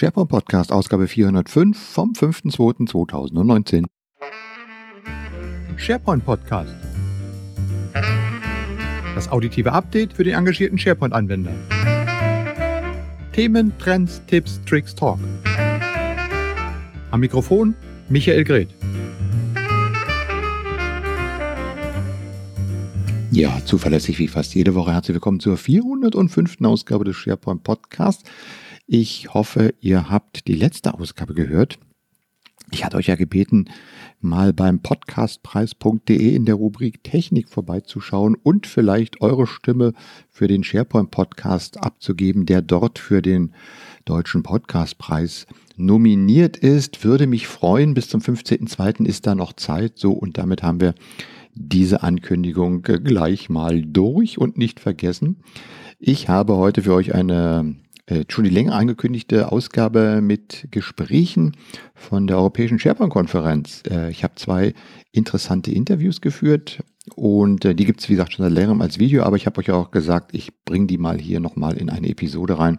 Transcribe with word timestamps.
SharePoint 0.00 0.28
Podcast, 0.28 0.70
Ausgabe 0.70 1.08
405 1.08 1.76
vom 1.76 2.12
5.2.2019. 2.12 3.84
SharePoint 5.76 6.24
Podcast. 6.24 6.72
Das 9.16 9.28
auditive 9.28 9.72
Update 9.72 10.12
für 10.12 10.22
den 10.22 10.34
engagierten 10.34 10.78
SharePoint-Anwender. 10.78 11.50
Themen, 13.32 13.72
Trends, 13.80 14.22
Tipps, 14.28 14.60
Tricks, 14.64 14.94
Talk. 14.94 15.18
Am 17.10 17.18
Mikrofon 17.18 17.74
Michael 18.08 18.44
Greth. 18.44 18.72
Ja, 23.32 23.60
zuverlässig 23.64 24.20
wie 24.20 24.28
fast 24.28 24.54
jede 24.54 24.76
Woche. 24.76 24.92
Herzlich 24.92 25.16
willkommen 25.16 25.40
zur 25.40 25.56
405. 25.56 26.58
Ausgabe 26.62 27.04
des 27.04 27.16
SharePoint 27.16 27.64
Podcasts. 27.64 28.22
Ich 28.90 29.34
hoffe, 29.34 29.74
ihr 29.80 30.08
habt 30.08 30.48
die 30.48 30.54
letzte 30.54 30.94
Ausgabe 30.94 31.34
gehört. 31.34 31.78
Ich 32.70 32.86
hatte 32.86 32.96
euch 32.96 33.08
ja 33.08 33.16
gebeten, 33.16 33.66
mal 34.18 34.54
beim 34.54 34.80
podcastpreis.de 34.80 36.34
in 36.34 36.46
der 36.46 36.54
Rubrik 36.54 37.04
Technik 37.04 37.50
vorbeizuschauen 37.50 38.34
und 38.34 38.66
vielleicht 38.66 39.20
eure 39.20 39.46
Stimme 39.46 39.92
für 40.30 40.48
den 40.48 40.64
SharePoint 40.64 41.10
Podcast 41.10 41.84
abzugeben, 41.84 42.46
der 42.46 42.62
dort 42.62 42.98
für 42.98 43.20
den 43.20 43.52
Deutschen 44.06 44.42
Podcastpreis 44.42 45.46
nominiert 45.76 46.56
ist. 46.56 47.04
Würde 47.04 47.26
mich 47.26 47.46
freuen. 47.46 47.92
Bis 47.92 48.08
zum 48.08 48.22
15.02. 48.22 49.04
ist 49.04 49.26
da 49.26 49.34
noch 49.34 49.52
Zeit. 49.52 49.98
So, 49.98 50.12
und 50.12 50.38
damit 50.38 50.62
haben 50.62 50.80
wir 50.80 50.94
diese 51.52 52.02
Ankündigung 52.02 52.80
gleich 52.80 53.50
mal 53.50 53.82
durch 53.82 54.38
und 54.38 54.56
nicht 54.56 54.80
vergessen. 54.80 55.42
Ich 55.98 56.30
habe 56.30 56.56
heute 56.56 56.84
für 56.84 56.94
euch 56.94 57.14
eine 57.14 57.76
schon 58.28 58.44
die 58.44 58.50
länger 58.50 58.74
angekündigte 58.74 59.52
Ausgabe 59.52 60.20
mit 60.22 60.68
Gesprächen 60.70 61.56
von 61.94 62.26
der 62.26 62.38
Europäischen 62.38 62.78
SharePoint-Konferenz. 62.78 63.82
Äh, 63.90 64.10
ich 64.10 64.24
habe 64.24 64.34
zwei 64.36 64.74
interessante 65.12 65.70
Interviews 65.70 66.20
geführt 66.20 66.82
und 67.14 67.64
äh, 67.64 67.74
die 67.74 67.84
gibt 67.84 68.00
es, 68.00 68.08
wie 68.08 68.14
gesagt, 68.14 68.32
schon 68.32 68.44
seit 68.44 68.52
längerem 68.52 68.80
als 68.80 68.98
Video, 68.98 69.22
aber 69.24 69.36
ich 69.36 69.46
habe 69.46 69.58
euch 69.60 69.70
auch 69.70 69.90
gesagt, 69.90 70.34
ich 70.34 70.50
bringe 70.64 70.86
die 70.86 70.98
mal 70.98 71.18
hier 71.18 71.40
nochmal 71.40 71.76
in 71.76 71.90
eine 71.90 72.08
Episode 72.08 72.58
rein. 72.58 72.78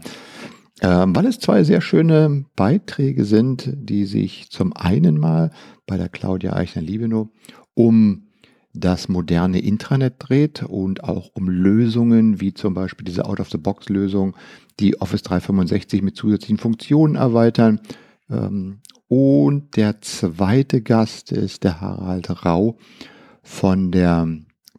Ähm, 0.81 1.13
weil 1.15 1.25
es 1.25 1.39
zwei 1.39 1.63
sehr 1.63 1.81
schöne 1.81 2.45
Beiträge 2.55 3.25
sind, 3.25 3.69
die 3.75 4.05
sich 4.05 4.49
zum 4.49 4.71
einen 4.73 5.19
mal 5.19 5.51
bei 5.85 5.97
der 5.97 6.07
Claudia 6.07 6.53
Eichner-Liebenow 6.53 7.27
um 7.73 8.28
das 8.73 9.09
moderne 9.09 9.59
Intranet 9.59 10.15
dreht 10.19 10.63
und 10.63 11.03
auch 11.03 11.31
um 11.33 11.49
Lösungen 11.49 12.39
wie 12.39 12.53
zum 12.53 12.73
Beispiel 12.73 13.05
diese 13.05 13.25
Out-of-the-Box-Lösung, 13.25 14.35
die 14.79 15.01
Office 15.01 15.23
365 15.23 16.01
mit 16.01 16.15
zusätzlichen 16.15 16.57
Funktionen 16.57 17.15
erweitern. 17.15 17.79
Ähm, 18.29 18.79
und 19.07 19.75
der 19.75 20.01
zweite 20.01 20.81
Gast 20.81 21.31
ist 21.31 21.63
der 21.63 21.81
Harald 21.81 22.45
Rau 22.45 22.77
von 23.41 23.91
der 23.91 24.27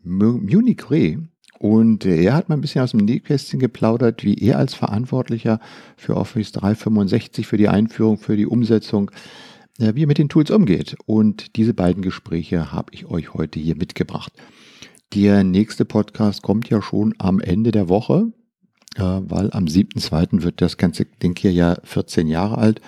Munich 0.02 0.90
Re. 0.90 1.18
Und 1.58 2.06
er 2.06 2.32
hat 2.32 2.48
mal 2.48 2.54
ein 2.54 2.62
bisschen 2.62 2.82
aus 2.82 2.92
dem 2.92 3.04
Nähkästchen 3.04 3.60
geplaudert, 3.60 4.24
wie 4.24 4.34
er 4.36 4.56
als 4.56 4.72
Verantwortlicher 4.72 5.60
für 5.96 6.16
Office 6.16 6.52
365, 6.52 7.46
für 7.46 7.58
die 7.58 7.68
Einführung, 7.68 8.16
für 8.16 8.36
die 8.36 8.46
Umsetzung 8.46 9.10
wie 9.80 10.04
er 10.04 10.06
mit 10.06 10.18
den 10.18 10.28
Tools 10.28 10.50
umgeht. 10.50 10.96
Und 11.06 11.56
diese 11.56 11.74
beiden 11.74 12.02
Gespräche 12.02 12.72
habe 12.72 12.92
ich 12.92 13.06
euch 13.06 13.34
heute 13.34 13.58
hier 13.58 13.76
mitgebracht. 13.76 14.32
Der 15.14 15.42
nächste 15.42 15.84
Podcast 15.84 16.42
kommt 16.42 16.68
ja 16.70 16.80
schon 16.82 17.14
am 17.18 17.40
Ende 17.40 17.72
der 17.72 17.88
Woche, 17.88 18.32
äh, 18.96 19.02
weil 19.02 19.50
am 19.52 19.64
7.2. 19.64 20.42
wird 20.42 20.60
das 20.60 20.76
ganze 20.76 21.04
Ding 21.04 21.36
hier 21.36 21.52
ja 21.52 21.78
14 21.82 22.28
Jahre 22.28 22.58
alt. 22.58 22.80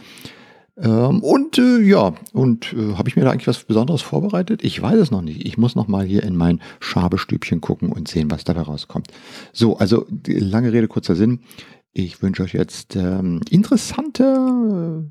Ähm, 0.77 1.23
und 1.23 1.59
äh, 1.59 1.81
ja, 1.81 2.15
und 2.33 2.73
äh, 2.73 2.95
habe 2.95 3.09
ich 3.09 3.17
mir 3.17 3.25
da 3.25 3.31
eigentlich 3.31 3.49
was 3.49 3.65
Besonderes 3.65 4.03
vorbereitet? 4.03 4.65
Ich 4.65 4.81
weiß 4.81 4.99
es 4.99 5.11
noch 5.11 5.23
nicht. 5.23 5.45
Ich 5.45 5.59
muss 5.59 5.75
noch 5.75 5.89
mal 5.89 6.05
hier 6.05 6.23
in 6.23 6.37
mein 6.37 6.61
Schabestübchen 6.81 7.61
gucken 7.61 7.91
und 7.91 8.09
sehen, 8.09 8.31
was 8.31 8.45
dabei 8.45 8.63
rauskommt. 8.63 9.09
So, 9.53 9.77
also 9.77 10.07
lange 10.27 10.73
Rede, 10.73 10.89
kurzer 10.89 11.17
Sinn. 11.17 11.41
Ich 11.93 12.23
wünsche 12.23 12.43
euch 12.43 12.55
jetzt 12.55 12.97
ähm, 12.97 13.41
interessante 13.51 15.11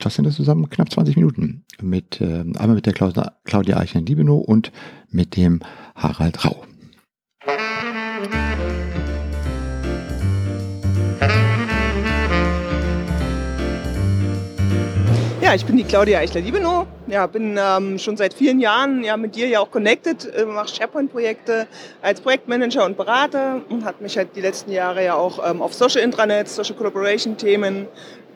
was 0.00 0.14
sind 0.14 0.26
das 0.26 0.36
zusammen? 0.36 0.70
Knapp 0.70 0.92
20 0.92 1.16
Minuten. 1.16 1.64
Mit, 1.80 2.20
äh, 2.20 2.40
einmal 2.40 2.74
mit 2.74 2.86
der 2.86 2.92
Claudia 2.92 3.76
Eichner-Liebenow 3.76 4.44
und 4.44 4.72
mit 5.10 5.36
dem 5.36 5.60
Harald 5.94 6.44
Rau. 6.44 6.64
Ja, 15.40 15.54
ich 15.54 15.64
bin 15.64 15.76
die 15.78 15.84
Claudia 15.84 16.18
Eichler-Liebenow. 16.18 16.86
Ja, 17.06 17.26
bin 17.26 17.58
ähm, 17.58 17.98
schon 17.98 18.16
seit 18.16 18.34
vielen 18.34 18.60
Jahren 18.60 19.02
ja, 19.02 19.16
mit 19.16 19.34
dir 19.34 19.48
ja 19.48 19.60
auch 19.60 19.70
connected, 19.70 20.26
äh, 20.26 20.44
mache 20.44 20.68
SharePoint-Projekte 20.68 21.66
als 22.02 22.20
Projektmanager 22.20 22.84
und 22.84 22.96
Berater 22.96 23.62
und 23.70 23.84
hat 23.84 24.00
mich 24.00 24.16
halt 24.18 24.36
die 24.36 24.42
letzten 24.42 24.70
Jahre 24.70 25.04
ja 25.04 25.14
auch 25.14 25.40
ähm, 25.48 25.62
auf 25.62 25.72
Social 25.72 26.02
Intranets, 26.02 26.54
Social 26.54 26.76
Collaboration-Themen 26.76 27.86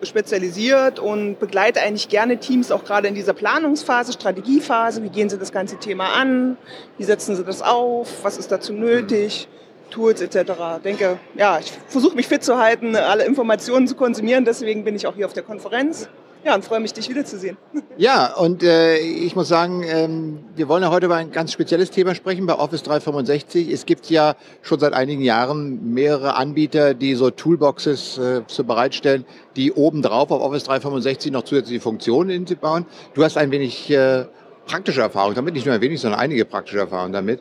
spezialisiert 0.03 0.99
und 0.99 1.39
begleite 1.39 1.81
eigentlich 1.81 2.09
gerne 2.09 2.39
Teams 2.39 2.71
auch 2.71 2.85
gerade 2.85 3.09
in 3.09 3.15
dieser 3.15 3.33
Planungsphase, 3.33 4.13
Strategiephase. 4.13 5.03
Wie 5.03 5.09
gehen 5.09 5.29
sie 5.29 5.39
das 5.39 5.53
ganze 5.53 5.79
Thema 5.79 6.13
an? 6.15 6.57
Wie 6.99 7.05
setzen 7.05 7.37
sie 7.37 7.45
das 7.45 7.63
auf? 7.63 8.25
Was 8.25 8.39
ist 8.39 8.51
dazu 8.51 8.73
nötig? 8.73 9.49
Tools 9.91 10.21
etc. 10.21 10.53
Denke, 10.83 11.19
ja, 11.35 11.59
ich 11.59 11.71
versuche 11.89 12.17
mich 12.17 12.27
fit 12.27 12.43
zu 12.43 12.59
halten, 12.59 12.97
alle 12.97 13.25
Informationen 13.25 13.87
zu 13.87 13.95
konsumieren. 13.95 14.45
Deswegen 14.45 14.85
bin 14.85 14.97
ich 14.97 15.07
auch 15.07 15.15
hier 15.15 15.27
auf 15.27 15.35
der 15.35 15.43
Konferenz. 15.43 16.09
Ja, 16.45 16.57
und 16.57 16.65
freue 16.65 16.81
mich, 16.81 16.93
dich 16.93 17.09
wiederzusehen. 17.09 17.57
Ja, 17.99 18.35
und 18.35 18.63
äh, 18.63 18.97
ich 18.97 19.37
muss 19.37 19.49
sagen, 19.49 19.83
ähm, 19.87 20.39
wir 20.57 20.67
wollen 20.67 20.83
ja 20.83 20.91
heute 20.91 21.05
über 21.05 21.17
ein 21.17 21.31
ganz 21.31 21.53
spezielles 21.53 21.91
Thema 21.91 22.15
sprechen, 22.15 22.47
bei 22.47 22.55
Office 22.55 22.83
365. 22.83 23.71
Es 23.71 23.85
gibt 23.85 24.09
ja 24.09 24.35
schon 24.63 24.81
seit 24.81 24.95
einigen 24.95 25.21
Jahren 25.21 25.93
mehrere 25.93 26.35
Anbieter, 26.35 26.95
die 26.95 27.15
so 27.15 27.29
Toolboxes 27.29 28.17
äh, 28.17 28.43
so 28.47 28.65
bereitstellen, 28.65 29.27
die 29.57 29.73
obendrauf 29.73 30.31
auf 30.31 30.41
Office 30.41 30.65
365 30.65 31.33
noch 31.33 31.43
zusätzliche 31.43 31.83
Funktionen 31.83 32.47
bauen. 32.63 32.87
Du 33.13 33.23
hast 33.23 33.37
ein 33.37 33.51
wenig 33.51 33.91
äh, 33.91 34.25
praktische 34.67 35.01
Erfahrung 35.01 35.35
damit, 35.35 35.55
nicht 35.55 35.67
nur 35.67 35.75
ein 35.75 35.81
wenig, 35.81 36.01
sondern 36.01 36.21
einige 36.21 36.45
praktische 36.45 36.79
Erfahrungen 36.79 37.13
damit. 37.13 37.41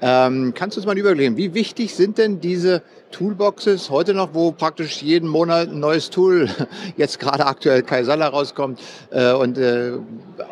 Ähm, 0.00 0.52
kannst 0.54 0.76
du 0.76 0.80
uns 0.80 0.86
mal 0.86 0.96
überlegen, 0.96 1.36
wie 1.36 1.54
wichtig 1.54 1.94
sind 1.94 2.18
denn 2.18 2.40
diese 2.40 2.82
Toolboxes 3.10 3.90
heute 3.90 4.14
noch, 4.14 4.30
wo 4.32 4.52
praktisch 4.52 5.02
jeden 5.02 5.28
Monat 5.28 5.68
ein 5.68 5.80
neues 5.80 6.10
Tool, 6.10 6.48
jetzt 6.96 7.18
gerade 7.20 7.46
aktuell 7.46 7.82
Kaisala 7.82 8.28
rauskommt 8.28 8.80
äh, 9.10 9.32
und 9.32 9.58
äh, 9.58 9.92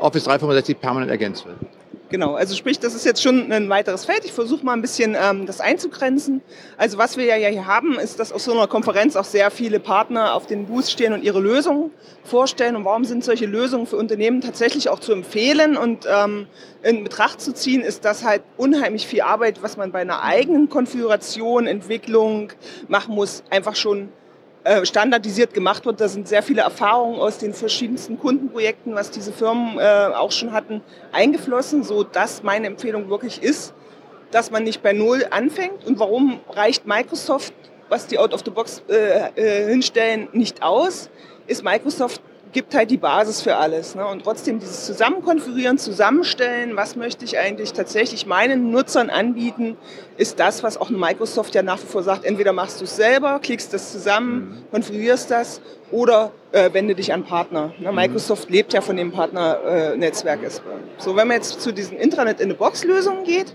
Office 0.01 0.25
365 0.25 0.81
permanent 0.81 1.11
ergänzt 1.11 1.47
wird? 1.47 1.57
Genau, 2.11 2.35
also 2.35 2.57
sprich, 2.57 2.81
das 2.81 2.97
ist 2.97 3.05
jetzt 3.05 3.23
schon 3.23 3.53
ein 3.53 3.69
weiteres 3.69 4.05
Feld. 4.05 4.25
Ich 4.25 4.33
versuche 4.33 4.65
mal 4.67 4.73
ein 4.73 4.83
bisschen 4.83 5.17
ähm, 5.19 5.47
das 5.47 5.61
einzugrenzen. 5.61 6.43
Also 6.77 6.99
was 6.99 7.17
wir 7.17 7.25
ja 7.25 7.49
hier 7.49 7.67
haben, 7.67 8.01
ist, 8.01 8.19
dass 8.19 8.33
auf 8.33 8.43
so 8.43 8.51
einer 8.51 8.67
Konferenz 8.67 9.15
auch 9.15 9.25
sehr 9.25 9.53
viele 9.53 9.79
Partner 9.79 10.35
auf 10.35 10.47
den 10.47 10.67
Booths 10.67 10.91
stehen 10.91 11.13
und 11.13 11.23
ihre 11.23 11.39
Lösungen 11.39 11.93
vorstellen. 12.25 12.75
Und 12.75 12.85
warum 12.85 13.05
sind 13.05 13.23
solche 13.23 13.47
Lösungen 13.47 13.87
für 13.87 13.97
Unternehmen 13.97 14.41
tatsächlich 14.41 14.89
auch 14.89 14.99
zu 14.99 15.13
empfehlen 15.13 15.77
und 15.77 16.05
ähm, 16.13 16.49
in 16.83 17.05
Betracht 17.05 17.41
zu 17.41 17.55
ziehen, 17.55 17.81
ist 17.81 18.05
das 18.05 18.25
halt 18.25 18.43
unheimlich 18.57 19.07
viel 19.07 19.21
Arbeit, 19.21 19.63
was 19.63 19.77
man 19.77 19.93
bei 19.93 20.01
einer 20.01 20.25
eigenen 20.25 20.69
Konfiguration, 20.69 21.69
Entwicklung 21.69 22.53
machen 22.89 23.15
muss, 23.15 23.45
einfach 23.51 23.77
schon 23.77 24.09
äh, 24.65 24.85
standardisiert 24.85 25.55
gemacht 25.55 25.87
wird. 25.87 26.01
Da 26.01 26.09
sind 26.09 26.29
sehr 26.29 26.43
viele 26.43 26.63
Erfahrungen 26.63 27.19
aus 27.19 27.39
den 27.39 27.55
verschiedensten 27.55 28.19
Kundenprojekten, 28.19 28.95
was 28.95 29.11
diese 29.11 29.33
Firmen 29.33 29.79
äh, 29.79 30.13
auch 30.15 30.33
schon 30.33 30.53
hatten, 30.53 30.83
eingeflossen, 31.13 31.83
so 31.83 32.05
dass 32.05 32.43
meine 32.43 32.67
Empfehlung 32.67 33.09
wirklich 33.09 33.43
ist, 33.43 33.73
dass 34.31 34.51
man 34.51 34.65
nicht 34.65 34.83
bei 34.83 34.93
Null 34.93 35.27
anfängt. 35.31 35.85
Und 35.87 35.99
warum 35.99 36.41
reicht 36.51 36.87
Microsoft, 36.87 37.55
was 37.89 38.07
die 38.07 38.19
Out-of-the-Box 38.19 38.83
äh, 38.89 39.31
äh, 39.35 39.71
hinstellen, 39.71 40.29
nicht 40.33 40.63
aus? 40.63 41.11
Ist 41.47 41.65
Microsoft 41.65 42.21
gibt 42.53 42.75
halt 42.75 42.91
die 42.91 42.97
Basis 42.97 43.43
für 43.43 43.57
alles. 43.57 43.95
Ne? 43.95 44.07
Und 44.07 44.25
trotzdem 44.25 44.59
dieses 44.59 44.87
Zusammenkonfigurieren, 44.87 45.79
Zusammenstellen, 45.79 46.77
was 46.77 46.97
möchte 46.97 47.25
ich 47.25 47.39
eigentlich 47.39 47.73
tatsächlich 47.73 48.27
meinen 48.27 48.71
Nutzern 48.71 49.11
anbieten, 49.11 49.77
ist 50.17 50.41
das, 50.41 50.63
was 50.63 50.77
auch 50.77 50.91
Microsoft 50.91 51.55
ja 51.55 51.63
nach 51.63 51.79
wie 51.79 51.87
vor 51.87 52.03
sagt. 52.03 52.25
Entweder 52.25 52.53
machst 52.53 52.81
du 52.81 52.85
es 52.85 52.97
selber, 52.97 53.39
klickst 53.41 53.73
das 53.73 53.93
zusammen, 53.93 54.65
mhm. 54.67 54.71
konfigurierst 54.71 55.31
das 55.31 55.61
oder 55.91 56.33
äh, 56.53 56.73
wende 56.73 56.95
dich 56.95 57.13
an 57.13 57.25
Partner. 57.25 57.73
Ne? 57.79 57.91
Mhm. 57.91 57.97
Microsoft 57.97 58.51
lebt 58.51 58.73
ja 58.73 58.81
von 58.81 58.97
dem 58.97 59.13
Partnernetzwerk. 59.13 60.43
Äh, 60.43 60.51
so, 60.99 61.17
wenn 61.17 61.29
man 61.29 61.37
jetzt 61.37 61.61
zu 61.61 61.73
diesen 61.73 61.97
Intranet-in-a-Box-Lösungen 61.97 63.25
geht, 63.25 63.55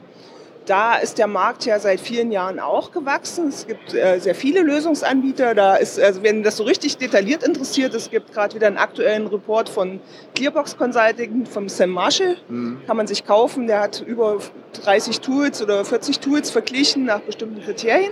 da 0.66 0.96
ist 0.96 1.18
der 1.18 1.28
Markt 1.28 1.66
ja 1.66 1.80
seit 1.80 2.00
vielen 2.00 2.32
Jahren 2.32 2.60
auch 2.60 2.92
gewachsen. 2.92 3.50
Es 3.50 3.68
gibt 3.68 3.94
äh, 3.94 4.20
sehr 4.20 4.36
viele 4.36 4.62
Lösungsanbieter. 4.62 5.54
Da 5.54 5.76
ist, 5.76 6.00
also 6.00 6.24
wenn 6.24 6.44
das 6.44 6.58
so 6.58 6.64
richtig 6.64 6.98
detailliert 6.98 7.44
interessiert, 7.44 7.94
es 7.94 8.10
gibt 8.10 8.34
gerade 8.34 8.56
wieder 8.56 8.68
einen 8.68 8.78
aktuellen 8.78 9.28
Report 9.28 9.70
von 9.70 10.00
Clearbox 10.34 10.78
Consulting, 10.78 11.46
vom 11.46 11.70
Sam 11.70 11.92
Marshall. 11.92 12.38
Mhm. 12.48 12.82
Kann 12.88 12.98
man 12.98 13.08
sich 13.08 13.26
kaufen. 13.26 13.68
Der 13.68 13.82
hat 13.82 14.02
über 14.02 14.40
30 14.84 15.22
Tools 15.22 15.62
oder 15.62 15.86
40 15.86 16.20
Tools 16.20 16.50
verglichen 16.50 17.06
nach 17.06 17.22
bestimmten 17.22 17.62
Kriterien 17.64 18.12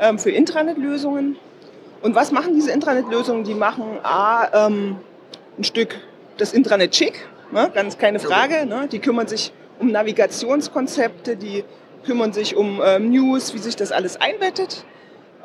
ähm, 0.00 0.18
für 0.18 0.30
Intranet-Lösungen. 0.30 1.36
Und 2.02 2.14
was 2.14 2.32
machen 2.32 2.54
diese 2.54 2.70
Intranet-Lösungen? 2.70 3.44
Die 3.44 3.54
machen 3.54 3.98
A, 4.02 4.66
ähm, 4.66 4.96
ein 5.58 5.64
Stück 5.64 5.96
das 6.36 6.52
Intranet 6.52 6.94
schick, 6.96 7.26
ne? 7.52 7.70
ganz 7.72 7.98
keine 7.98 8.18
Frage. 8.18 8.66
Ne? 8.66 8.88
Die 8.90 8.98
kümmern 8.98 9.26
sich 9.26 9.52
um 9.78 9.90
Navigationskonzepte, 9.90 11.36
die 11.36 11.64
kümmern 12.04 12.32
sich 12.32 12.56
um 12.56 12.80
ähm, 12.84 13.10
News, 13.10 13.54
wie 13.54 13.58
sich 13.58 13.76
das 13.76 13.92
alles 13.92 14.20
einbettet. 14.20 14.84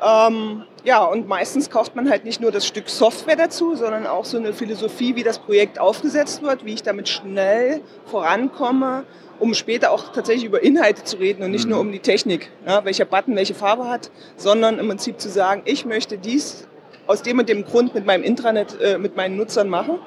Ähm, 0.02 0.64
ja, 0.84 1.04
und 1.04 1.28
meistens 1.28 1.68
kauft 1.68 1.94
man 1.94 2.08
halt 2.08 2.24
nicht 2.24 2.40
nur 2.40 2.50
das 2.50 2.66
Stück 2.66 2.88
Software 2.88 3.36
dazu, 3.36 3.74
sondern 3.74 4.06
auch 4.06 4.24
so 4.24 4.38
eine 4.38 4.54
Philosophie, 4.54 5.14
wie 5.14 5.22
das 5.22 5.38
Projekt 5.38 5.78
aufgesetzt 5.78 6.42
wird, 6.42 6.64
wie 6.64 6.74
ich 6.74 6.82
damit 6.82 7.08
schnell 7.08 7.82
vorankomme, 8.06 9.04
um 9.38 9.52
später 9.52 9.90
auch 9.90 10.12
tatsächlich 10.12 10.44
über 10.44 10.62
Inhalte 10.62 11.04
zu 11.04 11.16
reden 11.16 11.42
und 11.42 11.50
nicht 11.50 11.64
mhm. 11.64 11.72
nur 11.72 11.80
um 11.80 11.92
die 11.92 11.98
Technik, 11.98 12.50
ja, 12.66 12.84
welcher 12.84 13.04
Button 13.04 13.36
welche 13.36 13.54
Farbe 13.54 13.88
hat, 13.88 14.10
sondern 14.36 14.78
im 14.78 14.88
Prinzip 14.88 15.20
zu 15.20 15.28
sagen, 15.28 15.62
ich 15.66 15.84
möchte 15.84 16.16
dies 16.16 16.66
aus 17.06 17.22
dem 17.22 17.38
und 17.38 17.48
dem 17.48 17.64
Grund 17.64 17.94
mit 17.94 18.06
meinem 18.06 18.22
Intranet, 18.22 18.80
äh, 18.80 18.96
mit 18.96 19.16
meinen 19.16 19.36
Nutzern 19.36 19.68
machen. 19.68 19.98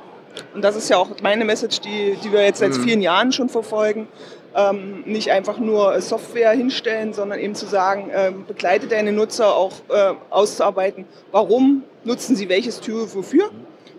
Und 0.54 0.64
das 0.64 0.76
ist 0.76 0.90
ja 0.90 0.98
auch 0.98 1.10
meine 1.22 1.46
Message, 1.46 1.82
die, 1.82 2.18
die 2.24 2.32
wir 2.32 2.44
jetzt 2.44 2.60
seit 2.60 2.78
mhm. 2.78 2.84
vielen 2.84 3.02
Jahren 3.02 3.32
schon 3.32 3.50
verfolgen. 3.50 4.08
Ähm, 4.56 5.04
nicht 5.06 5.32
einfach 5.32 5.58
nur 5.58 6.00
Software 6.00 6.52
hinstellen, 6.52 7.14
sondern 7.14 7.40
eben 7.40 7.56
zu 7.56 7.66
sagen, 7.66 8.12
äh, 8.12 8.32
begleite 8.48 8.88
deine 8.88 9.12
Nutzer 9.12 9.56
auch 9.56 9.74
äh, 9.90 10.14
auszuarbeiten, 10.30 11.06
warum 11.32 11.84
nutzen 12.04 12.36
sie 12.36 12.50
welches 12.50 12.80
Tool 12.80 13.08
wofür. 13.16 13.50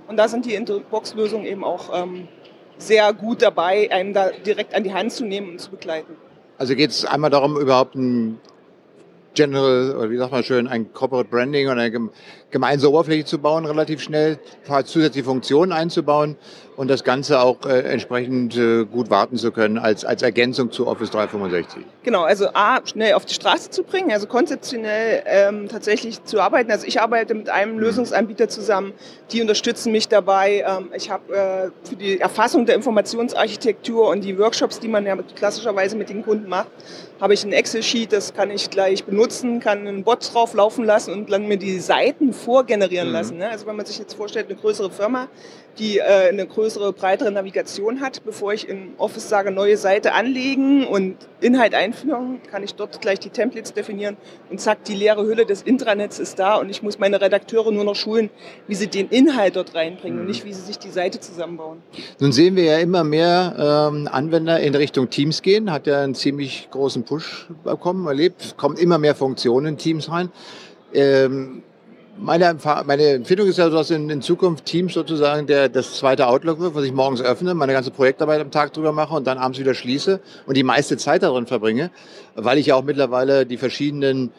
Und 0.06 0.16
da 0.16 0.28
sind 0.28 0.46
die 0.46 0.54
Inbox-Lösungen 0.54 1.44
eben 1.44 1.64
auch 1.64 1.90
ähm, 1.92 2.28
sehr 2.78 3.12
gut 3.12 3.42
dabei, 3.42 3.90
einen 3.90 4.12
da 4.12 4.30
direkt 4.30 4.74
an 4.74 4.84
die 4.84 4.92
Hand 4.92 5.12
zu 5.12 5.24
nehmen 5.24 5.52
und 5.52 5.60
zu 5.60 5.70
begleiten. 5.70 6.16
Also 6.58 6.76
geht 6.76 6.90
es 6.90 7.04
einmal 7.04 7.30
darum, 7.30 7.58
überhaupt 7.58 7.96
ein 7.96 8.38
General, 9.34 9.96
oder 9.96 10.10
wie 10.10 10.16
sagt 10.16 10.30
man 10.30 10.44
schön, 10.44 10.68
ein 10.68 10.92
Corporate 10.92 11.28
Branding 11.28 11.68
und 11.68 11.78
eine 11.78 12.10
gemeinsame 12.54 12.94
Oberfläche 12.94 13.26
zu 13.26 13.38
bauen, 13.38 13.66
relativ 13.66 14.00
schnell, 14.00 14.38
ein 14.62 14.66
paar 14.66 14.84
zusätzliche 14.86 15.26
Funktionen 15.26 15.72
einzubauen 15.72 16.36
und 16.76 16.88
das 16.88 17.04
Ganze 17.04 17.40
auch 17.40 17.66
äh, 17.66 17.80
entsprechend 17.80 18.56
äh, 18.56 18.84
gut 18.84 19.10
warten 19.10 19.36
zu 19.36 19.52
können 19.52 19.78
als, 19.78 20.04
als 20.04 20.22
Ergänzung 20.22 20.72
zu 20.72 20.86
Office 20.86 21.10
365. 21.10 21.84
Genau, 22.02 22.22
also 22.22 22.48
A, 22.54 22.80
schnell 22.84 23.14
auf 23.14 23.24
die 23.26 23.34
Straße 23.34 23.70
zu 23.70 23.82
bringen, 23.82 24.10
also 24.10 24.26
konzeptionell 24.26 25.22
ähm, 25.26 25.68
tatsächlich 25.68 26.24
zu 26.24 26.40
arbeiten. 26.40 26.70
Also 26.70 26.86
ich 26.86 27.00
arbeite 27.00 27.34
mit 27.34 27.50
einem. 27.50 27.74
Lösungsanbieter 27.84 28.48
zusammen, 28.48 28.92
die 29.30 29.40
unterstützen 29.40 29.92
mich 29.92 30.08
dabei. 30.08 30.64
Ähm, 30.66 30.90
ich 30.96 31.10
habe 31.10 31.34
äh, 31.34 31.88
für 31.88 31.96
die 31.96 32.20
Erfassung 32.20 32.66
der 32.66 32.76
Informationsarchitektur 32.76 34.08
und 34.08 34.22
die 34.22 34.38
Workshops, 34.38 34.80
die 34.80 34.88
man 34.88 35.04
ja 35.04 35.16
klassischerweise 35.34 35.96
mit 35.96 36.08
den 36.08 36.24
Kunden 36.24 36.48
macht, 36.48 36.68
habe 37.20 37.34
ich 37.34 37.44
ein 37.44 37.52
Excel-Sheet, 37.52 38.12
das 38.12 38.34
kann 38.34 38.50
ich 38.50 38.70
gleich 38.70 39.04
benutzen, 39.04 39.60
kann 39.60 39.86
einen 39.86 40.04
Bot 40.04 40.32
drauf 40.32 40.54
laufen 40.54 40.84
lassen 40.84 41.12
und 41.12 41.30
dann 41.30 41.46
mir 41.46 41.58
die 41.58 41.78
Seiten 41.78 42.32
vorgenerieren 42.44 43.08
mhm. 43.08 43.14
lassen. 43.14 43.38
Ne? 43.38 43.48
Also 43.48 43.66
wenn 43.66 43.76
man 43.76 43.86
sich 43.86 43.98
jetzt 43.98 44.14
vorstellt, 44.14 44.46
eine 44.46 44.56
größere 44.56 44.90
Firma, 44.90 45.28
die 45.78 45.98
äh, 45.98 46.28
eine 46.28 46.46
größere, 46.46 46.92
breitere 46.92 47.30
Navigation 47.30 48.00
hat, 48.00 48.24
bevor 48.24 48.52
ich 48.52 48.68
in 48.68 48.94
Office 48.98 49.28
sage, 49.28 49.50
neue 49.50 49.76
Seite 49.76 50.12
anlegen 50.12 50.86
und 50.86 51.16
Inhalt 51.40 51.74
einführen, 51.74 52.40
kann 52.50 52.62
ich 52.62 52.74
dort 52.74 53.00
gleich 53.00 53.18
die 53.18 53.30
Templates 53.30 53.72
definieren 53.72 54.16
und 54.50 54.60
zack, 54.60 54.84
die 54.84 54.94
leere 54.94 55.24
Hülle 55.24 55.46
des 55.46 55.62
Intranets 55.62 56.18
ist 56.18 56.38
da 56.38 56.56
und 56.56 56.70
ich 56.70 56.82
muss 56.82 56.98
meine 56.98 57.20
Redakteure 57.20 57.72
nur 57.72 57.84
noch 57.84 57.96
schulen, 57.96 58.30
wie 58.68 58.74
sie 58.74 58.86
den 58.86 59.08
Inhalt 59.08 59.56
dort 59.56 59.74
reinbringen 59.74 60.16
mhm. 60.16 60.22
und 60.22 60.28
nicht, 60.28 60.44
wie 60.44 60.52
sie 60.52 60.62
sich 60.62 60.78
die 60.78 60.90
Seite 60.90 61.20
zusammenbauen. 61.20 61.82
Nun 62.20 62.32
sehen 62.32 62.56
wir 62.56 62.64
ja 62.64 62.78
immer 62.78 63.04
mehr 63.04 63.90
ähm, 63.92 64.08
Anwender 64.10 64.60
in 64.60 64.74
Richtung 64.74 65.10
Teams 65.10 65.42
gehen, 65.42 65.72
hat 65.72 65.86
ja 65.86 66.02
einen 66.02 66.14
ziemlich 66.14 66.68
großen 66.70 67.04
Push 67.04 67.48
bekommen, 67.64 68.06
erlebt, 68.06 68.56
kommen 68.56 68.76
immer 68.76 68.98
mehr 68.98 69.14
Funktionen 69.14 69.66
in 69.66 69.78
Teams 69.78 70.10
rein. 70.10 70.30
Ähm, 70.92 71.62
meine, 72.18 72.56
meine 72.86 73.06
Empfehlung 73.06 73.46
ist 73.46 73.58
ja, 73.58 73.68
dass 73.68 73.90
in, 73.90 74.10
in 74.10 74.22
Zukunft 74.22 74.64
Teams 74.64 74.94
sozusagen 74.94 75.46
der, 75.46 75.68
das 75.68 75.94
zweite 75.94 76.26
Outlook 76.26 76.60
wird, 76.60 76.74
was 76.74 76.84
ich 76.84 76.92
morgens 76.92 77.20
öffne, 77.20 77.54
meine 77.54 77.72
ganze 77.72 77.90
Projektarbeit 77.90 78.40
am 78.40 78.50
Tag 78.50 78.72
drüber 78.72 78.92
mache 78.92 79.14
und 79.14 79.26
dann 79.26 79.38
abends 79.38 79.58
wieder 79.58 79.74
schließe 79.74 80.20
und 80.46 80.56
die 80.56 80.62
meiste 80.62 80.96
Zeit 80.96 81.22
darin 81.22 81.46
verbringe, 81.46 81.90
weil 82.34 82.58
ich 82.58 82.66
ja 82.66 82.76
auch 82.76 82.84
mittlerweile 82.84 83.46
die 83.46 83.56
verschiedenen 83.56 84.30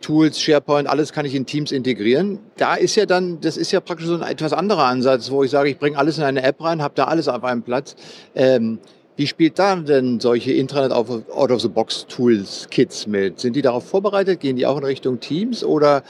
Tools, 0.00 0.40
SharePoint, 0.40 0.88
alles 0.88 1.12
kann 1.12 1.26
ich 1.26 1.34
in 1.34 1.44
Teams 1.44 1.72
integrieren. 1.72 2.38
Da 2.56 2.74
ist 2.74 2.96
ja 2.96 3.04
dann, 3.04 3.40
das 3.40 3.58
ist 3.58 3.70
ja 3.70 3.80
praktisch 3.80 4.06
so 4.06 4.14
ein 4.14 4.22
etwas 4.22 4.54
anderer 4.54 4.84
Ansatz, 4.84 5.30
wo 5.30 5.44
ich 5.44 5.50
sage, 5.50 5.68
ich 5.68 5.78
bringe 5.78 5.98
alles 5.98 6.16
in 6.16 6.24
eine 6.24 6.42
App 6.42 6.62
rein, 6.62 6.80
habe 6.80 6.94
da 6.96 7.04
alles 7.04 7.28
auf 7.28 7.44
einem 7.44 7.62
Platz. 7.62 7.96
Ähm, 8.34 8.78
wie 9.20 9.26
spielt 9.26 9.58
da 9.58 9.76
denn 9.76 10.18
solche 10.18 10.50
Intranet 10.50 10.92
Out-of-the-Box-Tools, 10.92 12.68
Kits 12.70 13.06
mit? 13.06 13.38
Sind 13.38 13.54
die 13.54 13.60
darauf 13.60 13.86
vorbereitet? 13.86 14.40
Gehen 14.40 14.56
die 14.56 14.64
auch 14.64 14.78
in 14.78 14.84
Richtung 14.84 15.20
Teams 15.20 15.62
oder 15.62 16.02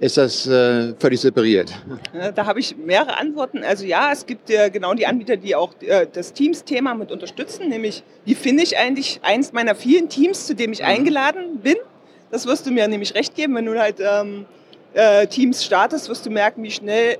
ist 0.00 0.16
das 0.16 0.48
äh, 0.48 0.92
völlig 0.98 1.20
separiert? 1.20 1.72
Da 2.34 2.44
habe 2.44 2.58
ich 2.58 2.76
mehrere 2.76 3.18
Antworten. 3.18 3.62
Also 3.62 3.84
ja, 3.84 4.10
es 4.10 4.26
gibt 4.26 4.50
ja 4.50 4.68
genau 4.68 4.94
die 4.94 5.06
Anbieter, 5.06 5.36
die 5.36 5.54
auch 5.54 5.74
äh, 5.80 6.08
das 6.12 6.32
Teams-Thema 6.32 6.94
mit 6.94 7.12
unterstützen, 7.12 7.68
nämlich 7.68 8.02
wie 8.24 8.34
finde 8.34 8.64
ich 8.64 8.76
eigentlich 8.76 9.20
eins 9.22 9.52
meiner 9.52 9.76
vielen 9.76 10.08
Teams, 10.08 10.48
zu 10.48 10.56
dem 10.56 10.72
ich 10.72 10.80
mhm. 10.80 10.86
eingeladen 10.86 11.60
bin. 11.62 11.76
Das 12.32 12.46
wirst 12.46 12.66
du 12.66 12.72
mir 12.72 12.88
nämlich 12.88 13.14
recht 13.14 13.36
geben, 13.36 13.54
wenn 13.54 13.66
du 13.66 13.78
halt 13.78 14.00
ähm, 14.00 14.44
äh, 14.92 15.28
Teams 15.28 15.64
startest, 15.64 16.08
wirst 16.08 16.26
du 16.26 16.30
merken, 16.30 16.64
wie 16.64 16.72
schnell 16.72 17.18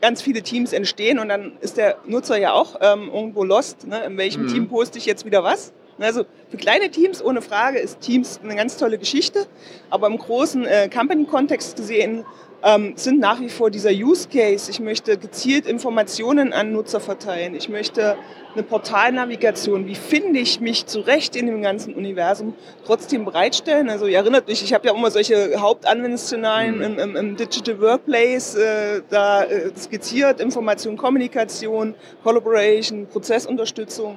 ganz 0.00 0.22
viele 0.22 0.42
Teams 0.42 0.72
entstehen 0.72 1.18
und 1.18 1.28
dann 1.28 1.52
ist 1.60 1.76
der 1.76 1.98
Nutzer 2.06 2.38
ja 2.38 2.52
auch 2.52 2.76
ähm, 2.80 3.10
irgendwo 3.12 3.44
lost. 3.44 3.86
Ne? 3.86 4.02
In 4.04 4.16
welchem 4.16 4.44
mhm. 4.44 4.48
Team 4.48 4.68
poste 4.68 4.98
ich 4.98 5.06
jetzt 5.06 5.24
wieder 5.24 5.44
was? 5.44 5.72
Also 5.98 6.24
für 6.48 6.56
kleine 6.56 6.90
Teams 6.90 7.22
ohne 7.22 7.42
Frage 7.42 7.78
ist 7.78 8.00
Teams 8.00 8.40
eine 8.42 8.56
ganz 8.56 8.78
tolle 8.78 8.96
Geschichte, 8.96 9.46
aber 9.90 10.06
im 10.06 10.16
großen 10.16 10.64
äh, 10.64 10.88
Company-Kontext 10.88 11.76
gesehen 11.76 12.24
ähm, 12.62 12.94
sind 12.96 13.20
nach 13.20 13.40
wie 13.40 13.50
vor 13.50 13.70
dieser 13.70 13.90
Use 13.90 14.28
Case. 14.28 14.70
Ich 14.70 14.80
möchte 14.80 15.18
gezielt 15.18 15.66
Informationen 15.66 16.54
an 16.54 16.72
Nutzer 16.72 17.00
verteilen. 17.00 17.54
Ich 17.54 17.68
möchte 17.68 18.16
eine 18.54 18.62
Portalnavigation. 18.62 19.86
Wie 19.86 19.94
finde 19.94 20.40
ich 20.40 20.60
mich 20.60 20.86
zurecht 20.86 21.36
in 21.36 21.46
dem 21.46 21.62
ganzen 21.62 21.94
Universum 21.94 22.54
trotzdem 22.84 23.24
bereitstellen? 23.24 23.88
Also 23.88 24.06
ihr 24.06 24.18
erinnert 24.18 24.48
mich, 24.48 24.62
ich 24.62 24.72
habe 24.72 24.88
ja 24.88 24.94
immer 24.94 25.10
solche 25.10 25.60
Hauptanwendungsszenarien 25.60 26.76
mhm. 26.76 26.82
im, 26.82 26.98
im, 26.98 27.16
im, 27.16 27.36
Digital 27.36 27.80
Workplace 27.80 28.56
äh, 28.56 29.02
da 29.08 29.44
äh, 29.44 29.70
skizziert. 29.76 30.40
Information, 30.40 30.96
Kommunikation, 30.96 31.94
Collaboration, 32.22 33.06
Prozessunterstützung. 33.06 34.14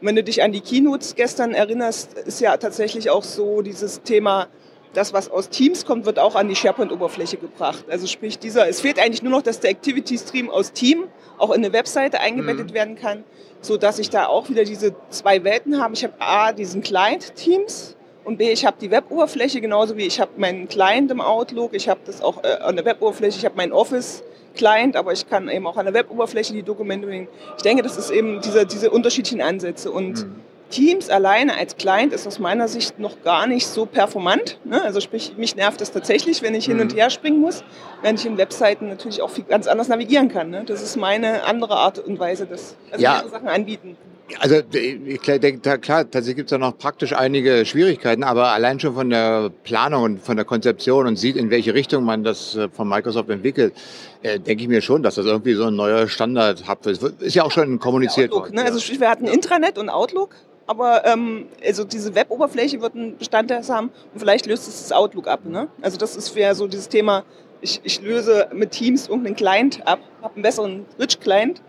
Und 0.00 0.08
wenn 0.08 0.16
du 0.16 0.24
dich 0.24 0.42
an 0.42 0.52
die 0.52 0.60
Keynotes 0.60 1.14
gestern 1.14 1.52
erinnerst, 1.52 2.14
ist 2.14 2.40
ja 2.40 2.56
tatsächlich 2.56 3.10
auch 3.10 3.22
so 3.22 3.62
dieses 3.62 4.02
Thema 4.02 4.48
das, 4.94 5.12
was 5.12 5.30
aus 5.30 5.48
Teams 5.48 5.84
kommt, 5.84 6.06
wird 6.06 6.18
auch 6.18 6.34
an 6.34 6.48
die 6.48 6.56
SharePoint-Oberfläche 6.56 7.36
gebracht. 7.36 7.84
Also 7.88 8.06
sprich, 8.06 8.38
dieser, 8.38 8.68
es 8.68 8.80
fehlt 8.80 8.98
eigentlich 8.98 9.22
nur 9.22 9.32
noch, 9.32 9.42
dass 9.42 9.60
der 9.60 9.70
Activity-Stream 9.70 10.50
aus 10.50 10.72
Team 10.72 11.04
auch 11.38 11.50
in 11.50 11.64
eine 11.64 11.72
Webseite 11.72 12.20
eingebettet 12.20 12.70
mhm. 12.70 12.74
werden 12.74 12.96
kann, 12.96 13.24
so 13.60 13.76
dass 13.76 13.98
ich 13.98 14.10
da 14.10 14.26
auch 14.26 14.48
wieder 14.48 14.64
diese 14.64 14.94
zwei 15.10 15.44
Welten 15.44 15.82
habe. 15.82 15.94
Ich 15.94 16.04
habe 16.04 16.14
A, 16.18 16.52
diesen 16.52 16.82
Client 16.82 17.34
Teams 17.34 17.96
und 18.24 18.38
B, 18.38 18.50
ich 18.50 18.64
habe 18.64 18.76
die 18.80 18.90
Web-Oberfläche 18.90 19.60
genauso 19.60 19.96
wie 19.96 20.06
ich 20.06 20.20
habe 20.20 20.32
meinen 20.36 20.68
Client 20.68 21.10
im 21.10 21.20
Outlook, 21.20 21.74
ich 21.74 21.88
habe 21.88 22.00
das 22.06 22.22
auch 22.22 22.42
äh, 22.42 22.48
an 22.62 22.76
der 22.76 22.84
Web-Oberfläche, 22.84 23.38
ich 23.38 23.44
habe 23.44 23.56
meinen 23.56 23.72
Office 23.72 24.22
Client, 24.54 24.96
aber 24.96 25.12
ich 25.12 25.28
kann 25.28 25.48
eben 25.48 25.66
auch 25.66 25.76
an 25.76 25.84
der 25.84 25.94
Web-Oberfläche 25.94 26.52
die 26.52 26.62
Dokumente 26.62 27.06
bringen. 27.06 27.28
Ich 27.56 27.62
denke, 27.62 27.82
das 27.82 27.96
ist 27.96 28.10
eben 28.10 28.40
diese, 28.40 28.64
diese 28.64 28.90
unterschiedlichen 28.90 29.42
Ansätze 29.42 29.90
und 29.90 30.24
mhm. 30.24 30.40
Teams 30.70 31.08
alleine 31.08 31.56
als 31.56 31.76
Client 31.76 32.12
ist 32.12 32.26
aus 32.26 32.38
meiner 32.38 32.68
Sicht 32.68 32.98
noch 32.98 33.22
gar 33.22 33.46
nicht 33.46 33.66
so 33.66 33.86
performant. 33.86 34.58
Ne? 34.64 34.82
Also 34.82 35.00
sprich, 35.00 35.34
mich 35.36 35.56
nervt 35.56 35.80
das 35.80 35.92
tatsächlich, 35.92 36.42
wenn 36.42 36.54
ich 36.54 36.66
hin 36.66 36.80
und 36.80 36.92
mhm. 36.92 36.96
her 36.96 37.10
springen 37.10 37.40
muss, 37.40 37.62
wenn 38.02 38.16
ich 38.16 38.26
in 38.26 38.38
Webseiten 38.38 38.88
natürlich 38.88 39.22
auch 39.22 39.30
viel, 39.30 39.44
ganz 39.44 39.66
anders 39.66 39.88
navigieren 39.88 40.28
kann. 40.28 40.50
Ne? 40.50 40.64
Das 40.66 40.82
ist 40.82 40.96
meine 40.96 41.44
andere 41.44 41.76
Art 41.76 41.98
und 41.98 42.18
Weise, 42.18 42.46
das 42.46 42.76
also 42.90 43.02
ja. 43.02 43.22
Sachen 43.30 43.48
anbieten. 43.48 43.96
Also 44.40 44.56
ich 44.72 45.20
denke, 45.20 45.58
da, 45.58 45.76
klar, 45.76 46.10
tatsächlich 46.10 46.36
gibt 46.36 46.46
es 46.46 46.52
ja 46.52 46.58
noch 46.58 46.78
praktisch 46.78 47.12
einige 47.12 47.66
Schwierigkeiten, 47.66 48.24
aber 48.24 48.52
allein 48.52 48.80
schon 48.80 48.94
von 48.94 49.10
der 49.10 49.50
Planung 49.64 50.02
und 50.02 50.22
von 50.22 50.36
der 50.36 50.46
Konzeption 50.46 51.06
und 51.06 51.16
sieht, 51.16 51.36
in 51.36 51.50
welche 51.50 51.74
Richtung 51.74 52.04
man 52.04 52.24
das 52.24 52.56
äh, 52.56 52.68
von 52.70 52.88
Microsoft 52.88 53.28
entwickelt, 53.28 53.74
äh, 54.22 54.40
denke 54.40 54.62
ich 54.62 54.68
mir 54.68 54.80
schon, 54.80 55.02
dass 55.02 55.16
das 55.16 55.26
irgendwie 55.26 55.52
so 55.52 55.66
ein 55.66 55.76
neuer 55.76 56.08
Standard 56.08 56.66
hat. 56.66 56.86
Ist 56.86 57.34
ja 57.34 57.44
auch 57.44 57.50
schon 57.50 57.78
kommuniziert 57.78 58.32
Outlook, 58.32 58.44
worden. 58.44 58.54
Ne? 58.56 58.64
Also 58.64 58.98
wir 58.98 59.10
hatten 59.10 59.26
Intranet 59.26 59.76
und 59.76 59.90
Outlook 59.90 60.34
aber 60.66 61.04
ähm, 61.06 61.46
also 61.64 61.84
diese 61.84 62.14
Web-Oberfläche 62.14 62.80
wird 62.80 62.94
einen 62.94 63.16
Bestandteil 63.16 63.66
haben 63.68 63.90
und 64.12 64.20
vielleicht 64.20 64.46
löst 64.46 64.68
es 64.68 64.82
das 64.82 64.92
Outlook 64.92 65.28
ab. 65.28 65.40
Ne? 65.44 65.68
Also 65.82 65.96
das 65.96 66.16
ist 66.16 66.30
für 66.30 66.54
so 66.54 66.66
dieses 66.66 66.88
Thema, 66.88 67.24
ich, 67.60 67.80
ich 67.84 68.00
löse 68.00 68.48
mit 68.52 68.70
Teams 68.72 69.08
irgendeinen 69.08 69.36
Client 69.36 69.86
ab, 69.86 70.00
habe 70.22 70.34
einen 70.34 70.42
besseren 70.42 70.86
Rich-Client, 70.98 71.62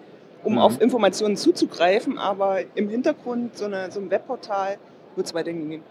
um 0.44 0.54
mhm. 0.54 0.60
auf 0.60 0.82
Informationen 0.82 1.38
zuzugreifen, 1.38 2.18
aber 2.18 2.60
im 2.76 2.90
Hintergrund 2.90 3.58
so, 3.58 3.66
eine, 3.66 3.92
so 3.92 4.00
ein 4.00 4.10
Webportal 4.10 4.78
wird 5.16 5.28
es 5.28 5.34
weiterhin 5.34 5.70
geben. 5.70 5.84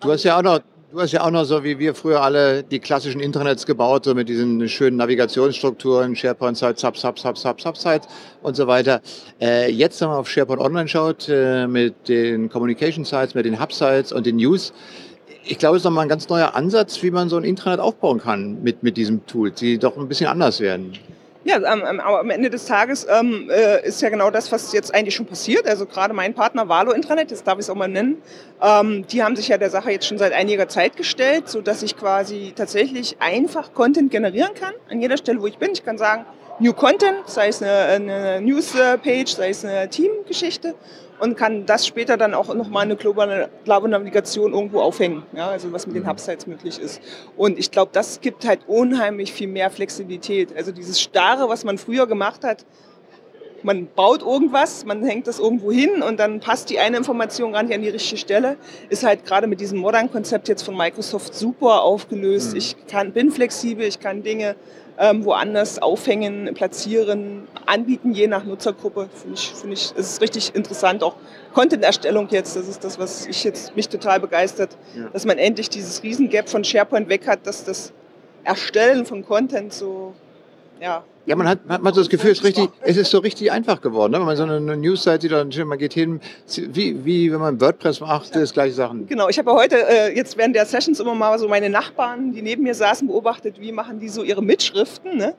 Du 0.00 0.12
hast 0.12 0.24
ja 0.24 0.38
auch 0.38 0.42
noch 0.42 0.60
Du 0.96 1.02
hast 1.02 1.12
ja 1.12 1.26
auch 1.26 1.30
noch 1.30 1.44
so 1.44 1.62
wie 1.62 1.78
wir 1.78 1.94
früher 1.94 2.22
alle 2.22 2.62
die 2.62 2.78
klassischen 2.78 3.20
Internets 3.20 3.66
gebaut, 3.66 4.06
so 4.06 4.14
mit 4.14 4.30
diesen 4.30 4.66
schönen 4.66 4.96
Navigationsstrukturen, 4.96 6.16
SharePoint-Site, 6.16 6.76
Sub, 6.78 6.96
Sub, 6.96 7.18
Sub, 7.18 7.36
Sub, 7.36 7.60
Sub-Site 7.60 8.08
und 8.42 8.56
so 8.56 8.66
weiter. 8.66 9.02
Äh, 9.38 9.70
jetzt, 9.70 10.00
wenn 10.00 10.08
man 10.08 10.16
auf 10.16 10.30
SharePoint 10.30 10.58
Online 10.58 10.88
schaut, 10.88 11.28
äh, 11.28 11.66
mit 11.66 12.08
den 12.08 12.48
Communication-Sites, 12.48 13.34
mit 13.34 13.44
den 13.44 13.60
Hub-Sites 13.60 14.10
und 14.10 14.24
den 14.24 14.36
News, 14.36 14.72
ich 15.44 15.58
glaube, 15.58 15.76
es 15.76 15.82
ist 15.82 15.84
nochmal 15.84 16.06
ein 16.06 16.08
ganz 16.08 16.30
neuer 16.30 16.54
Ansatz, 16.54 17.02
wie 17.02 17.10
man 17.10 17.28
so 17.28 17.36
ein 17.36 17.44
Intranet 17.44 17.78
aufbauen 17.78 18.18
kann 18.18 18.62
mit, 18.62 18.82
mit 18.82 18.96
diesem 18.96 19.26
Tool, 19.26 19.50
die 19.50 19.76
doch 19.76 19.98
ein 19.98 20.08
bisschen 20.08 20.28
anders 20.28 20.60
werden. 20.60 20.94
Ja, 21.46 21.62
am, 21.62 22.00
am 22.00 22.30
Ende 22.30 22.50
des 22.50 22.66
Tages 22.66 23.06
ähm, 23.08 23.48
äh, 23.48 23.86
ist 23.86 24.02
ja 24.02 24.08
genau 24.08 24.32
das, 24.32 24.50
was 24.50 24.72
jetzt 24.72 24.92
eigentlich 24.92 25.14
schon 25.14 25.26
passiert. 25.26 25.64
Also 25.64 25.86
gerade 25.86 26.12
mein 26.12 26.34
Partner 26.34 26.68
Valo 26.68 26.90
Intranet, 26.90 27.30
das 27.30 27.44
darf 27.44 27.54
ich 27.54 27.60
es 27.60 27.70
auch 27.70 27.76
mal 27.76 27.86
nennen, 27.86 28.20
ähm, 28.60 29.06
die 29.06 29.22
haben 29.22 29.36
sich 29.36 29.46
ja 29.46 29.56
der 29.56 29.70
Sache 29.70 29.92
jetzt 29.92 30.08
schon 30.08 30.18
seit 30.18 30.32
einiger 30.32 30.66
Zeit 30.66 30.96
gestellt, 30.96 31.48
so 31.48 31.60
dass 31.60 31.84
ich 31.84 31.96
quasi 31.96 32.52
tatsächlich 32.56 33.18
einfach 33.20 33.74
Content 33.74 34.10
generieren 34.10 34.54
kann 34.54 34.72
an 34.90 35.00
jeder 35.00 35.16
Stelle, 35.16 35.40
wo 35.40 35.46
ich 35.46 35.58
bin. 35.58 35.70
Ich 35.70 35.84
kann 35.84 35.98
sagen, 35.98 36.26
New 36.58 36.72
Content, 36.72 37.28
sei 37.28 37.48
es 37.48 37.62
eine, 37.62 37.70
eine 37.70 38.40
News-Page, 38.40 39.28
sei 39.28 39.50
es 39.50 39.64
eine 39.64 39.90
Teamgeschichte 39.90 40.74
und 41.20 41.36
kann 41.36 41.66
das 41.66 41.86
später 41.86 42.16
dann 42.16 42.32
auch 42.32 42.54
nochmal 42.54 42.84
eine 42.84 42.96
globale, 42.96 43.50
globale 43.64 43.90
Navigation 43.90 44.54
irgendwo 44.54 44.80
aufhängen, 44.80 45.22
ja, 45.34 45.48
also 45.48 45.70
was 45.72 45.86
mit 45.86 45.96
den 45.96 46.04
mhm. 46.04 46.08
Hubsites 46.08 46.46
möglich 46.46 46.78
ist. 46.78 47.02
Und 47.36 47.58
ich 47.58 47.70
glaube, 47.70 47.90
das 47.92 48.22
gibt 48.22 48.46
halt 48.46 48.60
unheimlich 48.66 49.34
viel 49.34 49.48
mehr 49.48 49.70
Flexibilität. 49.70 50.56
Also 50.56 50.72
dieses 50.72 51.00
Starre, 51.00 51.48
was 51.50 51.64
man 51.64 51.76
früher 51.76 52.06
gemacht 52.06 52.42
hat, 52.42 52.64
man 53.62 53.88
baut 53.94 54.22
irgendwas, 54.22 54.86
man 54.86 55.04
hängt 55.04 55.26
das 55.26 55.38
irgendwo 55.38 55.72
hin 55.72 56.02
und 56.02 56.18
dann 56.18 56.40
passt 56.40 56.70
die 56.70 56.78
eine 56.78 56.96
Information 56.96 57.52
gar 57.52 57.64
nicht 57.64 57.74
an 57.74 57.82
die 57.82 57.88
richtige 57.88 58.18
Stelle, 58.18 58.56
ist 58.88 59.04
halt 59.04 59.26
gerade 59.26 59.46
mit 59.46 59.60
diesem 59.60 59.78
Modern-Konzept 59.78 60.48
jetzt 60.48 60.62
von 60.62 60.76
Microsoft 60.76 61.34
super 61.34 61.82
aufgelöst. 61.82 62.52
Mhm. 62.52 62.58
Ich 62.58 62.76
kann, 62.86 63.12
bin 63.12 63.30
flexibel, 63.30 63.86
ich 63.86 64.00
kann 64.00 64.22
Dinge 64.22 64.56
ähm, 64.98 65.24
woanders 65.24 65.80
aufhängen, 65.80 66.52
platzieren, 66.54 67.48
anbieten, 67.66 68.12
je 68.12 68.26
nach 68.26 68.44
Nutzergruppe. 68.44 69.08
Finde 69.12 69.34
ich, 69.34 69.52
finde 69.52 69.74
ich, 69.74 69.92
es 69.96 70.12
ist 70.12 70.20
richtig 70.20 70.54
interessant. 70.54 71.02
Auch 71.02 71.16
Content-Erstellung 71.52 72.28
jetzt, 72.30 72.56
das 72.56 72.68
ist 72.68 72.84
das, 72.84 72.98
was 72.98 73.26
ich 73.26 73.44
jetzt 73.44 73.76
mich 73.76 73.88
total 73.88 74.20
begeistert, 74.20 74.76
ja. 74.96 75.08
dass 75.12 75.24
man 75.24 75.38
endlich 75.38 75.70
dieses 75.70 76.02
Riesengap 76.02 76.48
von 76.48 76.64
SharePoint 76.64 77.08
weg 77.08 77.26
hat, 77.26 77.46
dass 77.46 77.64
das 77.64 77.92
Erstellen 78.44 79.06
von 79.06 79.24
Content 79.24 79.72
so 79.72 80.14
ja, 80.80 81.04
ja, 81.26 81.34
man 81.34 81.48
hat, 81.48 81.58
hat 81.68 81.82
man 81.82 81.92
so 81.92 82.00
das 82.00 82.08
Gefühl, 82.08 82.30
es 82.30 82.38
ist, 82.38 82.44
richtig, 82.44 82.68
es 82.82 82.96
ist 82.96 83.10
so 83.10 83.18
richtig 83.18 83.50
einfach 83.50 83.80
geworden. 83.80 84.12
Ne? 84.12 84.18
Wenn 84.20 84.26
man 84.26 84.36
so 84.36 84.44
eine 84.44 84.76
News-Seite 84.76 85.22
sieht, 85.22 85.32
dann 85.32 85.68
man 85.68 85.76
geht 85.76 85.92
hin, 85.92 86.20
wie, 86.56 87.04
wie 87.04 87.32
wenn 87.32 87.40
man 87.40 87.60
WordPress 87.60 87.98
macht, 87.98 88.36
das 88.36 88.52
gleiche 88.52 88.74
Sachen. 88.74 89.08
Genau, 89.08 89.28
ich 89.28 89.36
habe 89.36 89.52
heute 89.52 89.76
äh, 89.76 90.14
jetzt 90.16 90.36
während 90.36 90.54
der 90.54 90.66
Sessions 90.66 91.00
immer 91.00 91.16
mal 91.16 91.36
so 91.40 91.48
meine 91.48 91.68
Nachbarn, 91.68 92.32
die 92.32 92.42
neben 92.42 92.62
mir 92.62 92.76
saßen, 92.76 93.08
beobachtet, 93.08 93.60
wie 93.60 93.72
machen 93.72 93.98
die 93.98 94.08
so 94.08 94.22
ihre 94.22 94.40
Mitschriften. 94.40 95.16
Ne? 95.16 95.34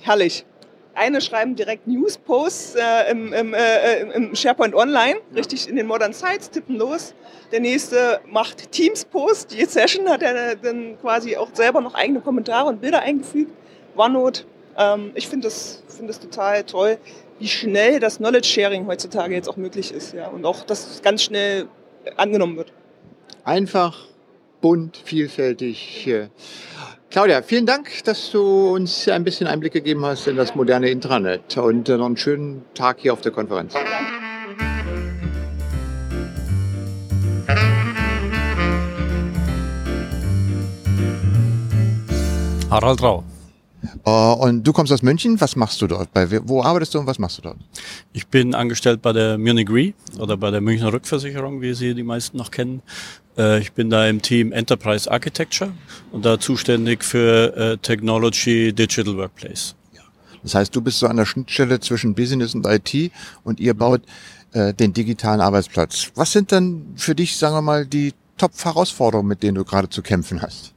Herrlich. 0.00 0.46
Eine 0.94 1.20
schreiben 1.20 1.54
direkt 1.54 1.86
News-Posts 1.86 2.76
äh, 2.76 3.10
im, 3.10 3.32
im, 3.34 3.52
äh, 3.52 4.00
im, 4.12 4.34
SharePoint 4.34 4.74
Online, 4.74 5.16
ja. 5.16 5.36
richtig 5.36 5.68
in 5.68 5.76
den 5.76 5.86
Modern 5.86 6.14
Sites, 6.14 6.50
tippen 6.50 6.76
los. 6.76 7.14
Der 7.52 7.60
nächste 7.60 8.20
macht 8.30 8.72
Teams-Post. 8.72 9.52
Die 9.52 9.64
Session 9.66 10.08
hat 10.08 10.22
er 10.22 10.56
dann 10.56 10.96
quasi 11.00 11.36
auch 11.36 11.48
selber 11.52 11.82
noch 11.82 11.94
eigene 11.94 12.20
Kommentare 12.20 12.68
und 12.68 12.80
Bilder 12.80 13.00
eingefügt. 13.00 13.50
OneNote 13.96 14.44
ähm, 14.76 15.12
ich 15.14 15.28
finde 15.28 15.46
das, 15.48 15.82
find 15.88 16.08
das 16.08 16.20
total 16.20 16.64
toll, 16.64 16.98
wie 17.38 17.48
schnell 17.48 18.00
das 18.00 18.18
Knowledge 18.18 18.48
Sharing 18.48 18.86
heutzutage 18.86 19.34
jetzt 19.34 19.48
auch 19.48 19.56
möglich 19.56 19.92
ist. 19.92 20.14
Ja? 20.14 20.28
Und 20.28 20.44
auch, 20.44 20.64
dass 20.64 20.90
es 20.90 21.02
ganz 21.02 21.22
schnell 21.22 21.68
angenommen 22.16 22.56
wird. 22.56 22.72
Einfach, 23.44 24.06
bunt, 24.60 24.96
vielfältig. 24.96 26.08
Claudia, 27.10 27.42
vielen 27.42 27.66
Dank, 27.66 28.02
dass 28.04 28.30
du 28.30 28.74
uns 28.74 29.08
ein 29.08 29.24
bisschen 29.24 29.46
Einblick 29.46 29.72
gegeben 29.72 30.04
hast 30.04 30.26
in 30.26 30.36
das 30.36 30.54
moderne 30.54 30.88
Intranet 30.88 31.56
und 31.56 31.88
noch 31.88 32.06
einen 32.06 32.16
schönen 32.16 32.64
Tag 32.74 32.98
hier 33.00 33.12
auf 33.12 33.20
der 33.20 33.32
Konferenz. 33.32 33.74
Harald 42.70 43.02
Rau. 43.02 43.24
Uh, 44.06 44.34
und 44.34 44.64
du 44.64 44.72
kommst 44.74 44.92
aus 44.92 45.02
München. 45.02 45.40
Was 45.40 45.56
machst 45.56 45.80
du 45.80 45.86
dort? 45.86 46.12
Bei, 46.12 46.28
wo 46.46 46.62
arbeitest 46.62 46.94
du 46.94 46.98
und 46.98 47.06
was 47.06 47.18
machst 47.18 47.38
du 47.38 47.42
dort? 47.42 47.56
Ich 48.12 48.26
bin 48.26 48.54
angestellt 48.54 49.00
bei 49.00 49.14
der 49.14 49.38
Munich 49.38 49.70
Re 49.70 49.94
oder 50.18 50.36
bei 50.36 50.50
der 50.50 50.60
Münchner 50.60 50.92
Rückversicherung, 50.92 51.62
wie 51.62 51.72
sie 51.72 51.94
die 51.94 52.02
meisten 52.02 52.36
noch 52.36 52.50
kennen. 52.50 52.82
Uh, 53.38 53.56
ich 53.56 53.72
bin 53.72 53.90
da 53.90 54.06
im 54.06 54.20
Team 54.20 54.52
Enterprise 54.52 55.10
Architecture 55.10 55.72
und 56.12 56.24
da 56.24 56.38
zuständig 56.38 57.02
für 57.02 57.54
uh, 57.56 57.76
Technology 57.76 58.72
Digital 58.72 59.16
Workplace. 59.16 59.74
Das 60.44 60.54
heißt, 60.54 60.76
du 60.76 60.82
bist 60.82 60.98
so 60.98 61.08
an 61.08 61.16
der 61.16 61.24
Schnittstelle 61.24 61.80
zwischen 61.80 62.14
Business 62.14 62.54
und 62.54 62.66
IT 62.66 63.10
und 63.42 63.58
ihr 63.58 63.74
baut 63.74 64.02
äh, 64.52 64.74
den 64.74 64.92
digitalen 64.92 65.40
Arbeitsplatz. 65.40 66.12
Was 66.14 66.32
sind 66.32 66.52
dann 66.52 66.94
für 66.96 67.14
dich, 67.14 67.36
sagen 67.36 67.56
wir 67.56 67.62
mal, 67.62 67.86
die 67.86 68.12
Top-Herausforderungen, 68.36 69.28
mit 69.28 69.42
denen 69.42 69.56
du 69.56 69.64
gerade 69.64 69.88
zu 69.88 70.02
kämpfen 70.02 70.42
hast? 70.42 70.73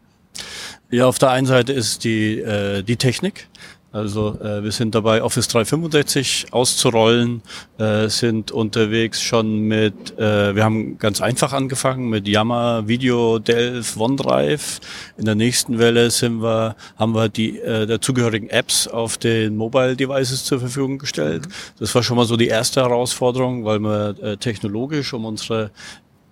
Ja, 0.89 1.06
auf 1.06 1.20
der 1.20 1.32
einen 1.32 1.48
Seite 1.48 1.74
ist 1.74 2.06
die, 2.06 2.39
äh, 2.39 2.82
die 2.82 2.96
Technik. 2.96 3.50
Also 3.91 4.39
äh, 4.41 4.63
wir 4.63 4.72
sind 4.72 4.96
dabei, 4.96 5.24
Office 5.24 5.48
365 5.48 6.48
auszurollen, 6.51 7.41
äh, 7.77 8.08
sind 8.10 8.51
unterwegs 8.51 9.22
schon 9.22 9.62
mit, 9.62 10.17
äh, 10.20 10.56
wir 10.56 10.63
haben 10.63 10.98
ganz 10.98 11.20
einfach 11.20 11.51
angefangen 11.51 12.10
mit 12.10 12.27
Yammer, 12.27 12.88
Video, 12.88 13.39
Delph, 13.39 13.98
OneDrive. 13.98 14.79
In 15.17 15.25
der 15.25 15.36
nächsten 15.36 15.79
Welle 15.79 16.12
sind 16.12 16.41
wir, 16.41 16.75
haben 16.98 17.15
wir 17.15 17.27
die 17.27 17.60
äh, 17.60 17.86
dazugehörigen 17.86 18.50
Apps 18.50 18.88
auf 18.88 19.17
den 19.17 19.58
Mobile 19.58 19.96
Devices 19.96 20.46
zur 20.46 20.60
Verfügung 20.60 21.00
gestellt. 21.00 21.48
Mhm. 21.48 21.51
Das 21.79 21.96
war 21.96 22.03
schon 22.03 22.17
mal 22.17 22.25
so 22.25 22.38
die 22.38 22.48
erste 22.48 22.82
Herausforderung, 22.82 23.65
weil 23.65 23.79
wir 23.79 24.15
äh, 24.22 24.38
technologisch 24.38 25.13
um 25.13 25.25
unsere 25.25 25.72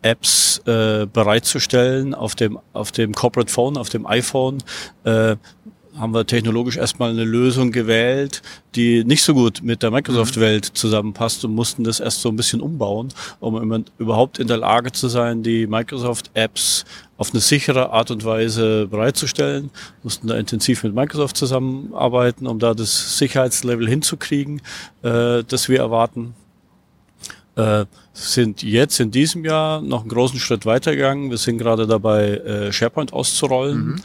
Apps 0.06 0.62
äh, 0.68 1.08
bereitzustellen 1.12 2.14
auf 2.14 2.36
dem, 2.36 2.60
auf 2.74 2.92
dem 2.92 3.14
Corporate 3.14 3.52
Phone, 3.52 3.78
auf 3.78 3.90
dem 3.90 4.06
iPhone. 4.06 4.64
Äh, 5.04 5.36
haben 5.98 6.14
wir 6.14 6.28
technologisch 6.28 6.76
erstmal 6.76 7.12
eine 7.12 7.24
Lösung 7.24 7.72
gewählt, 7.72 8.42
die 8.76 9.04
nicht 9.06 9.24
so 9.24 9.34
gut 9.34 9.62
mit 9.64 9.82
der 9.82 9.92
Microsoft-Welt 9.92 10.66
zusammenpasst 10.66 11.46
und 11.46 11.56
mussten 11.56 11.86
das 11.86 12.02
erst 12.02 12.22
so 12.22 12.30
ein 12.30 12.36
bisschen 12.36 12.60
umbauen, 12.60 13.14
um 13.40 13.86
überhaupt 13.98 14.38
in 14.38 14.48
der 14.48 14.58
Lage 14.58 14.92
zu 14.92 15.08
sein, 15.08 15.42
die 15.42 15.68
Microsoft-Apps 15.68 16.84
auf 17.18 17.32
eine 17.32 17.40
sichere 17.40 17.92
Art 17.92 18.12
und 18.12 18.26
Weise 18.26 18.88
bereitzustellen. 18.88 19.72
Mussten 20.04 20.28
da 20.28 20.36
intensiv 20.36 20.84
mit 20.84 20.94
Microsoft 20.94 21.38
zusammenarbeiten, 21.38 22.46
um 22.46 22.60
da 22.60 22.74
das 22.74 23.18
Sicherheitslevel 23.18 23.88
hinzukriegen, 23.88 24.62
äh, 25.02 25.44
das 25.48 25.70
wir 25.70 25.80
erwarten 25.80 26.36
äh, 27.56 27.86
sind 28.14 28.64
jetzt 28.64 29.00
in 29.00 29.12
diesem 29.12 29.46
Jahr 29.46 29.82
noch 29.82 30.02
einen 30.02 30.10
großen 30.10 30.40
Schritt 30.40 30.66
weitergegangen. 30.66 31.30
Wir 31.30 31.38
sind 31.38 31.58
gerade 31.58 31.88
dabei, 31.88 32.38
äh, 32.38 32.72
SharePoint 32.72 33.14
auszurollen. 33.14 33.86
Mhm 33.86 34.02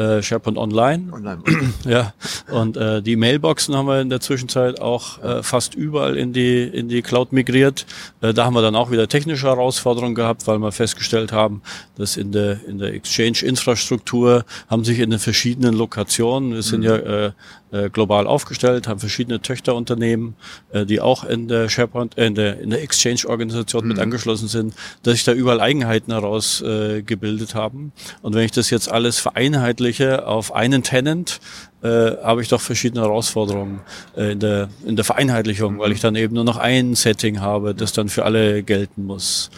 äh, 0.00 0.22
SharePoint 0.22 0.56
Online. 0.56 1.12
Online. 1.12 1.42
ja, 1.84 2.14
und 2.50 2.76
äh, 2.76 3.02
die 3.02 3.16
Mailboxen 3.16 3.76
haben 3.76 3.86
wir 3.86 4.00
in 4.00 4.08
der 4.08 4.20
Zwischenzeit 4.20 4.80
auch 4.80 5.22
äh, 5.22 5.42
fast 5.42 5.74
überall 5.74 6.16
in 6.16 6.32
die, 6.32 6.62
in 6.62 6.88
die 6.88 7.02
Cloud 7.02 7.32
migriert. 7.32 7.86
Äh, 8.22 8.32
da 8.32 8.46
haben 8.46 8.54
wir 8.54 8.62
dann 8.62 8.76
auch 8.76 8.90
wieder 8.90 9.08
technische 9.08 9.46
Herausforderungen 9.46 10.14
gehabt, 10.14 10.46
weil 10.46 10.58
wir 10.58 10.72
festgestellt 10.72 11.32
haben, 11.32 11.60
dass 11.96 12.16
in 12.16 12.32
der, 12.32 12.64
in 12.66 12.78
der 12.78 12.94
Exchange-Infrastruktur 12.94 14.44
haben 14.68 14.84
sich 14.84 15.00
in 15.00 15.10
den 15.10 15.18
verschiedenen 15.18 15.74
Lokationen, 15.74 16.54
wir 16.54 16.62
sind 16.62 16.80
mhm. 16.80 16.86
ja 16.86 16.96
äh, 16.96 17.32
äh, 17.72 17.88
global 17.88 18.26
aufgestellt, 18.26 18.88
haben 18.88 18.98
verschiedene 18.98 19.40
Töchterunternehmen, 19.40 20.34
äh, 20.72 20.84
die 20.84 21.00
auch 21.00 21.24
in 21.24 21.46
der 21.46 21.68
SharePoint, 21.68 22.18
äh, 22.18 22.26
in 22.26 22.34
der, 22.34 22.60
in 22.60 22.70
der 22.70 22.82
Exchange-Organisation 22.82 23.84
mhm. 23.84 23.88
mit 23.88 23.98
angeschlossen 23.98 24.48
sind, 24.48 24.74
dass 25.02 25.14
sich 25.14 25.24
da 25.24 25.32
überall 25.32 25.60
Eigenheiten 25.60 26.12
herausgebildet 26.12 27.50
äh, 27.50 27.54
haben. 27.54 27.92
Und 28.22 28.34
wenn 28.34 28.44
ich 28.44 28.50
das 28.50 28.70
jetzt 28.70 28.90
alles 28.90 29.18
vereinheitliche, 29.18 29.89
vereinheitliche 29.90 30.26
auf 30.26 30.54
einen 30.54 30.82
Tenant, 30.82 31.40
äh, 31.82 32.16
habe 32.22 32.42
ich 32.42 32.48
doch 32.48 32.60
verschiedene 32.60 33.02
Herausforderungen 33.02 33.80
äh, 34.16 34.32
in, 34.32 34.40
der, 34.40 34.68
in 34.84 34.96
der 34.96 35.04
Vereinheitlichung, 35.04 35.78
weil 35.78 35.92
ich 35.92 36.00
dann 36.00 36.14
eben 36.14 36.34
nur 36.34 36.44
noch 36.44 36.56
ein 36.56 36.94
Setting 36.94 37.40
habe, 37.40 37.74
das 37.74 37.92
dann 37.92 38.08
für 38.08 38.24
alle 38.24 38.62
gelten 38.62 39.06
muss. 39.06 39.50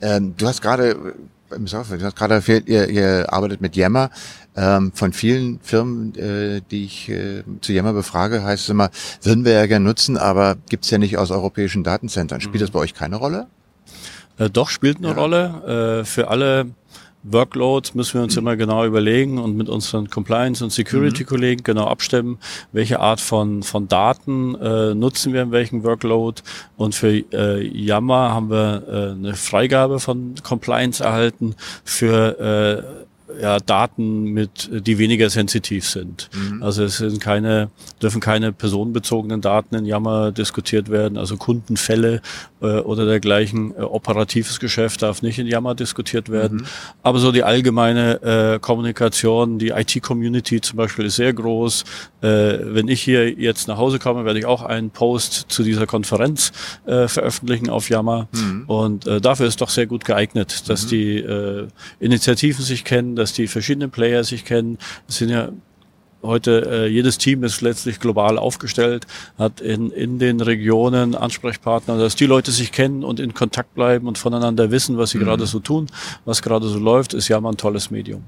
Ähm, 0.00 0.34
du 0.36 0.46
hast 0.46 0.62
gerade 0.62 0.90
äh, 1.50 1.54
im 1.54 1.66
Software, 1.66 1.98
du 1.98 2.04
hast 2.04 2.16
gerade 2.16 2.34
erzählt, 2.34 2.68
ihr, 2.68 2.88
ihr 2.88 3.32
arbeitet 3.32 3.60
mit 3.60 3.76
Yammer. 3.76 4.10
Ähm, 4.56 4.92
von 4.94 5.12
vielen 5.12 5.58
Firmen, 5.62 6.14
äh, 6.14 6.60
die 6.70 6.84
ich 6.84 7.08
äh, 7.08 7.42
zu 7.60 7.72
Yammer 7.72 7.92
befrage, 7.92 8.44
heißt 8.44 8.64
es 8.64 8.68
immer, 8.68 8.90
würden 9.22 9.44
wir 9.44 9.52
ja 9.52 9.66
gerne 9.66 9.84
nutzen, 9.84 10.16
aber 10.16 10.56
gibt's 10.68 10.90
ja 10.90 10.98
nicht 10.98 11.18
aus 11.18 11.32
europäischen 11.32 11.82
Datenzentren. 11.82 12.40
Spielt 12.40 12.56
mhm. 12.56 12.60
das 12.60 12.70
bei 12.70 12.78
euch 12.78 12.94
keine 12.94 13.16
Rolle? 13.16 13.48
Äh, 14.38 14.50
doch, 14.50 14.68
spielt 14.68 14.98
eine 14.98 15.08
ja. 15.08 15.14
Rolle. 15.14 16.00
Äh, 16.00 16.04
für 16.04 16.28
alle 16.28 16.66
Workloads 17.24 17.94
müssen 17.94 18.14
wir 18.14 18.22
uns 18.22 18.36
immer 18.36 18.56
genau 18.56 18.84
überlegen 18.84 19.38
und 19.38 19.56
mit 19.56 19.68
unseren 19.68 20.10
Compliance- 20.10 20.62
und 20.62 20.70
Security-Kollegen 20.70 21.60
mhm. 21.60 21.64
genau 21.64 21.86
abstimmen, 21.86 22.38
welche 22.72 23.00
Art 23.00 23.20
von, 23.20 23.62
von 23.62 23.88
Daten 23.88 24.54
äh, 24.56 24.94
nutzen 24.94 25.32
wir 25.32 25.42
in 25.42 25.50
welchem 25.50 25.82
Workload. 25.84 26.42
Und 26.76 26.94
für 26.94 27.10
äh, 27.32 27.66
Yammer 27.66 28.34
haben 28.34 28.50
wir 28.50 28.82
äh, 28.86 29.10
eine 29.12 29.34
Freigabe 29.34 30.00
von 30.00 30.34
Compliance 30.42 31.02
erhalten 31.02 31.56
für 31.84 32.38
äh, 33.00 33.04
ja, 33.40 33.58
Daten 33.58 34.24
mit, 34.24 34.70
die 34.72 34.98
weniger 34.98 35.30
sensitiv 35.30 35.88
sind. 35.88 36.30
Mhm. 36.34 36.62
Also 36.62 36.84
es 36.84 36.98
sind 36.98 37.20
keine, 37.20 37.70
dürfen 38.02 38.20
keine 38.20 38.52
personenbezogenen 38.52 39.40
Daten 39.40 39.74
in 39.74 39.86
Yammer 39.86 40.32
diskutiert 40.32 40.90
werden, 40.90 41.18
also 41.18 41.36
Kundenfälle 41.36 42.20
äh, 42.60 42.78
oder 42.80 43.06
dergleichen. 43.06 43.74
Äh, 43.76 43.82
operatives 43.82 44.60
Geschäft 44.60 45.02
darf 45.02 45.22
nicht 45.22 45.38
in 45.38 45.46
Yammer 45.46 45.74
diskutiert 45.74 46.28
werden. 46.28 46.58
Mhm. 46.58 46.66
Aber 47.02 47.18
so 47.18 47.32
die 47.32 47.42
allgemeine 47.42 48.22
äh, 48.22 48.58
Kommunikation, 48.58 49.58
die 49.58 49.68
IT-Community 49.68 50.60
zum 50.60 50.76
Beispiel 50.76 51.06
ist 51.06 51.16
sehr 51.16 51.32
groß. 51.32 51.84
Äh, 52.22 52.26
wenn 52.62 52.88
ich 52.88 53.02
hier 53.02 53.30
jetzt 53.30 53.68
nach 53.68 53.76
Hause 53.76 53.98
komme, 53.98 54.24
werde 54.24 54.38
ich 54.38 54.46
auch 54.46 54.62
einen 54.62 54.90
Post 54.90 55.46
zu 55.48 55.62
dieser 55.62 55.86
Konferenz 55.86 56.52
äh, 56.86 57.08
veröffentlichen 57.08 57.70
auf 57.70 57.90
Yammer. 57.90 58.28
Mhm. 58.32 58.64
Und 58.66 59.06
äh, 59.06 59.20
dafür 59.20 59.46
ist 59.46 59.60
doch 59.60 59.70
sehr 59.70 59.86
gut 59.86 60.04
geeignet, 60.04 60.68
dass 60.68 60.84
mhm. 60.84 60.88
die 60.88 61.16
äh, 61.18 61.68
Initiativen 62.00 62.64
sich 62.64 62.84
kennen, 62.84 63.16
dass 63.24 63.32
die 63.32 63.46
verschiedenen 63.46 63.90
Player 63.90 64.22
sich 64.22 64.44
kennen. 64.44 64.76
Es 65.08 65.16
sind 65.16 65.30
ja 65.30 65.48
heute 66.22 66.68
äh, 66.70 66.86
jedes 66.88 67.16
Team 67.16 67.42
ist 67.42 67.62
letztlich 67.62 68.00
global 68.00 68.36
aufgestellt, 68.36 69.06
hat 69.38 69.62
in, 69.62 69.90
in 69.90 70.18
den 70.18 70.42
Regionen 70.42 71.14
Ansprechpartner, 71.14 71.96
dass 71.96 72.16
die 72.16 72.26
Leute 72.26 72.50
sich 72.50 72.70
kennen 72.70 73.02
und 73.02 73.20
in 73.20 73.32
Kontakt 73.32 73.74
bleiben 73.74 74.08
und 74.08 74.18
voneinander 74.18 74.70
wissen, 74.70 74.98
was 74.98 75.10
sie 75.10 75.18
mhm. 75.18 75.24
gerade 75.24 75.46
so 75.46 75.58
tun, 75.58 75.86
was 76.26 76.42
gerade 76.42 76.68
so 76.68 76.78
läuft, 76.78 77.14
ist 77.14 77.28
ja 77.28 77.40
mal 77.40 77.50
ein 77.50 77.56
tolles 77.56 77.90
Medium. 77.90 78.24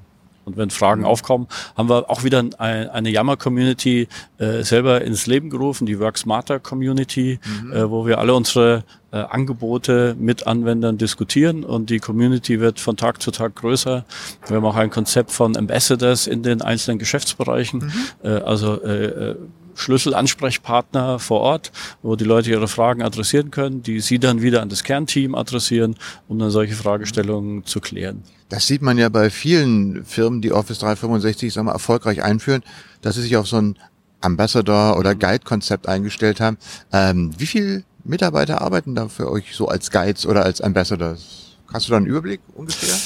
Und 0.46 0.56
wenn 0.56 0.70
Fragen 0.70 1.00
mhm. 1.00 1.08
aufkommen, 1.08 1.48
haben 1.76 1.88
wir 1.88 2.08
auch 2.08 2.22
wieder 2.22 2.38
ein, 2.38 2.88
eine 2.88 3.10
Yammer-Community 3.10 4.06
äh, 4.38 4.62
selber 4.62 5.02
ins 5.02 5.26
Leben 5.26 5.50
gerufen, 5.50 5.86
die 5.86 5.98
Work 5.98 6.16
Smarter 6.18 6.60
Community, 6.60 7.40
mhm. 7.44 7.72
äh, 7.72 7.90
wo 7.90 8.06
wir 8.06 8.18
alle 8.18 8.32
unsere 8.32 8.84
äh, 9.10 9.16
Angebote 9.16 10.14
mit 10.18 10.46
Anwendern 10.46 10.98
diskutieren 10.98 11.64
und 11.64 11.90
die 11.90 11.98
Community 11.98 12.60
wird 12.60 12.78
von 12.78 12.96
Tag 12.96 13.20
zu 13.20 13.32
Tag 13.32 13.56
größer. 13.56 14.04
Wir 14.46 14.56
haben 14.56 14.64
auch 14.64 14.76
ein 14.76 14.90
Konzept 14.90 15.32
von 15.32 15.56
Ambassadors 15.56 16.28
in 16.28 16.44
den 16.44 16.62
einzelnen 16.62 17.00
Geschäftsbereichen, 17.00 17.80
mhm. 17.80 17.92
äh, 18.22 18.28
also 18.28 18.80
äh, 18.82 19.04
äh 19.06 19.36
Schlüsselansprechpartner 19.76 21.18
vor 21.18 21.40
Ort, 21.40 21.72
wo 22.02 22.16
die 22.16 22.24
Leute 22.24 22.50
ihre 22.50 22.68
Fragen 22.68 23.02
adressieren 23.02 23.50
können, 23.50 23.82
die 23.82 24.00
sie 24.00 24.18
dann 24.18 24.42
wieder 24.42 24.62
an 24.62 24.68
das 24.68 24.82
Kernteam 24.82 25.34
adressieren, 25.34 25.96
um 26.28 26.38
dann 26.38 26.50
solche 26.50 26.74
Fragestellungen 26.74 27.64
zu 27.64 27.80
klären. 27.80 28.22
Das 28.48 28.66
sieht 28.66 28.82
man 28.82 28.98
ja 28.98 29.08
bei 29.08 29.30
vielen 29.30 30.04
Firmen, 30.04 30.40
die 30.40 30.52
Office 30.52 30.78
365 30.78 31.52
sagen 31.52 31.66
wir, 31.66 31.72
erfolgreich 31.72 32.22
einführen, 32.22 32.62
dass 33.02 33.16
sie 33.16 33.22
sich 33.22 33.36
auf 33.36 33.48
so 33.48 33.56
ein 33.56 33.78
Ambassador- 34.20 34.98
oder 34.98 35.14
Guide-Konzept 35.14 35.88
eingestellt 35.88 36.40
haben. 36.40 36.56
Ähm, 36.92 37.32
wie 37.38 37.46
viele 37.46 37.84
Mitarbeiter 38.04 38.62
arbeiten 38.62 38.94
da 38.94 39.08
für 39.08 39.30
euch 39.30 39.54
so 39.54 39.68
als 39.68 39.90
Guides 39.90 40.26
oder 40.26 40.44
als 40.44 40.60
Ambassadors? 40.60 41.56
Hast 41.72 41.88
du 41.88 41.90
da 41.90 41.96
einen 41.96 42.06
Überblick 42.06 42.40
ungefähr? 42.54 42.96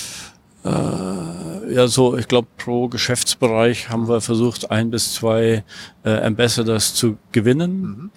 Äh, 0.62 1.59
ja, 1.70 1.88
so, 1.88 2.16
ich 2.16 2.28
glaube, 2.28 2.48
pro 2.56 2.88
Geschäftsbereich 2.88 3.88
haben 3.88 4.08
wir 4.08 4.20
versucht, 4.20 4.70
ein 4.70 4.90
bis 4.90 5.14
zwei 5.14 5.64
äh, 6.04 6.10
Ambassadors 6.22 6.94
zu 6.94 7.16
gewinnen. 7.32 7.80
Mhm. 7.80 8.10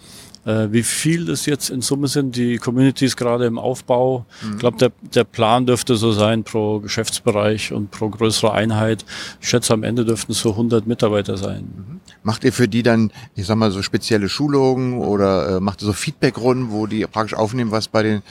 Äh, 0.45 0.74
wie 0.74 0.83
viel 0.83 1.25
das 1.25 1.45
jetzt 1.45 1.69
in 1.69 1.81
Summe 1.81 2.07
sind, 2.07 2.36
die 2.36 2.57
Community 2.57 3.05
ist 3.05 3.15
gerade 3.15 3.45
im 3.45 3.57
Aufbau. 3.57 4.25
Mhm. 4.41 4.53
Ich 4.53 4.60
glaube, 4.60 4.77
der, 4.77 4.91
der 5.13 5.24
Plan 5.24 5.65
dürfte 5.65 5.95
so 5.95 6.12
sein 6.12 6.43
pro 6.43 6.79
Geschäftsbereich 6.79 7.72
und 7.72 7.91
pro 7.91 8.10
größere 8.10 8.51
Einheit. 8.51 9.05
Ich 9.39 9.50
schätze, 9.50 9.74
am 9.74 9.83
Ende 9.83 10.03
dürften 10.03 10.33
es 10.33 10.39
so 10.39 10.51
100 10.51 10.86
Mitarbeiter 10.86 11.38
sein. 11.38 11.63
Mhm. 11.75 12.00
Macht 12.24 12.43
ihr 12.43 12.51
für 12.51 12.67
die 12.67 12.83
dann, 12.83 13.12
ich 13.36 13.45
sag 13.45 13.55
mal, 13.55 13.72
so 13.72 13.81
spezielle 13.81 14.27
Schulungen 14.27 15.00
oder 15.00 15.57
äh, 15.57 15.60
macht 15.62 15.81
ihr 15.81 15.86
so 15.86 15.93
Feedbackrunden, 15.93 16.72
wo 16.72 16.88
die 16.88 17.05
praktisch 17.05 17.38
aufnehmen, 17.38 17.72
was 17.72 17.88
bei 17.88 18.03
den 18.03 18.22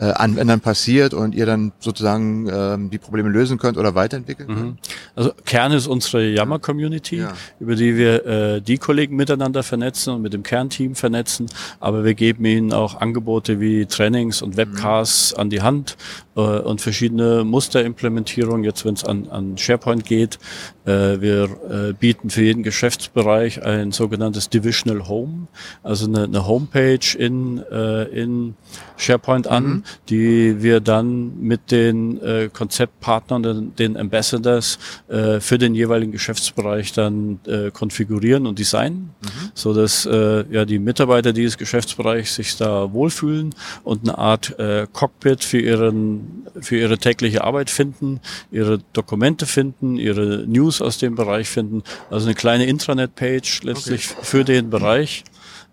äh, 0.00 0.12
Anwendern 0.12 0.60
passiert 0.60 1.12
und 1.12 1.34
ihr 1.34 1.44
dann 1.44 1.72
sozusagen 1.80 2.48
ähm, 2.48 2.90
die 2.90 2.98
Probleme 2.98 3.28
lösen 3.28 3.58
könnt 3.58 3.76
oder 3.76 3.94
weiterentwickeln 3.94 4.48
könnt? 4.48 4.60
Mhm. 4.60 4.78
Also 5.16 5.32
Kern 5.44 5.72
ist 5.72 5.86
unsere 5.86 6.28
Yammer-Community, 6.28 7.16
ja. 7.16 7.32
über 7.58 7.74
die 7.74 7.96
wir 7.96 8.24
äh, 8.24 8.60
die 8.60 8.78
Kollegen 8.78 9.16
miteinander 9.16 9.62
vernetzen 9.62 10.14
und 10.14 10.22
mit 10.22 10.32
dem 10.32 10.42
Kernteam 10.44 10.94
vernetzen, 10.94 11.46
aber 11.80 12.04
wir 12.04 12.14
geben 12.14 12.44
ihnen 12.44 12.72
auch 12.72 13.00
Angebote 13.00 13.60
wie 13.60 13.86
Trainings 13.86 14.40
und 14.40 14.56
Webcasts 14.56 15.34
mhm. 15.34 15.40
an 15.40 15.50
die 15.50 15.62
Hand 15.62 15.96
äh, 16.36 16.40
und 16.40 16.80
verschiedene 16.80 17.42
Musterimplementierungen, 17.44 18.64
jetzt 18.64 18.84
wenn 18.84 18.94
es 18.94 19.04
an, 19.04 19.28
an 19.28 19.58
SharePoint 19.58 20.04
geht. 20.04 20.38
Äh, 20.84 21.20
wir 21.20 21.48
äh, 21.68 21.92
bieten 21.92 22.30
für 22.30 22.42
jeden 22.42 22.62
Geschäftsbereich 22.62 23.64
ein 23.64 23.90
sogenanntes 23.90 24.48
Divisional 24.48 25.08
Home, 25.08 25.48
also 25.82 26.06
eine, 26.06 26.24
eine 26.24 26.46
Homepage 26.46 27.16
in, 27.18 27.58
äh, 27.70 28.04
in 28.04 28.54
SharePoint 28.96 29.48
an, 29.48 29.64
mhm 29.64 29.84
die 30.08 30.62
wir 30.62 30.80
dann 30.80 31.40
mit 31.40 31.70
den 31.70 32.20
äh, 32.22 32.48
Konzeptpartnern, 32.52 33.42
den, 33.42 33.76
den 33.76 33.96
Ambassadors 33.96 34.78
äh, 35.08 35.40
für 35.40 35.58
den 35.58 35.74
jeweiligen 35.74 36.12
Geschäftsbereich 36.12 36.92
dann 36.92 37.40
äh, 37.46 37.70
konfigurieren 37.70 38.46
und 38.46 38.58
designen, 38.58 39.10
mhm. 39.20 39.50
so 39.54 39.74
dass 39.74 40.06
äh, 40.06 40.44
ja 40.50 40.64
die 40.64 40.78
Mitarbeiter 40.78 41.32
dieses 41.32 41.58
Geschäftsbereichs 41.58 42.34
sich 42.34 42.56
da 42.56 42.92
wohlfühlen 42.92 43.54
und 43.84 44.02
eine 44.02 44.18
Art 44.18 44.58
äh, 44.58 44.86
Cockpit 44.92 45.44
für 45.44 45.60
ihren 45.60 46.46
für 46.60 46.76
ihre 46.76 46.98
tägliche 46.98 47.44
Arbeit 47.44 47.70
finden, 47.70 48.20
ihre 48.50 48.78
Dokumente 48.92 49.46
finden, 49.46 49.96
ihre 49.96 50.44
News 50.46 50.80
aus 50.82 50.98
dem 50.98 51.14
Bereich 51.14 51.48
finden, 51.48 51.82
also 52.10 52.26
eine 52.26 52.34
kleine 52.34 52.66
Intranet-Page 52.66 53.62
letztlich 53.62 54.10
okay. 54.10 54.20
für 54.22 54.44
den 54.44 54.70
Bereich. 54.70 55.24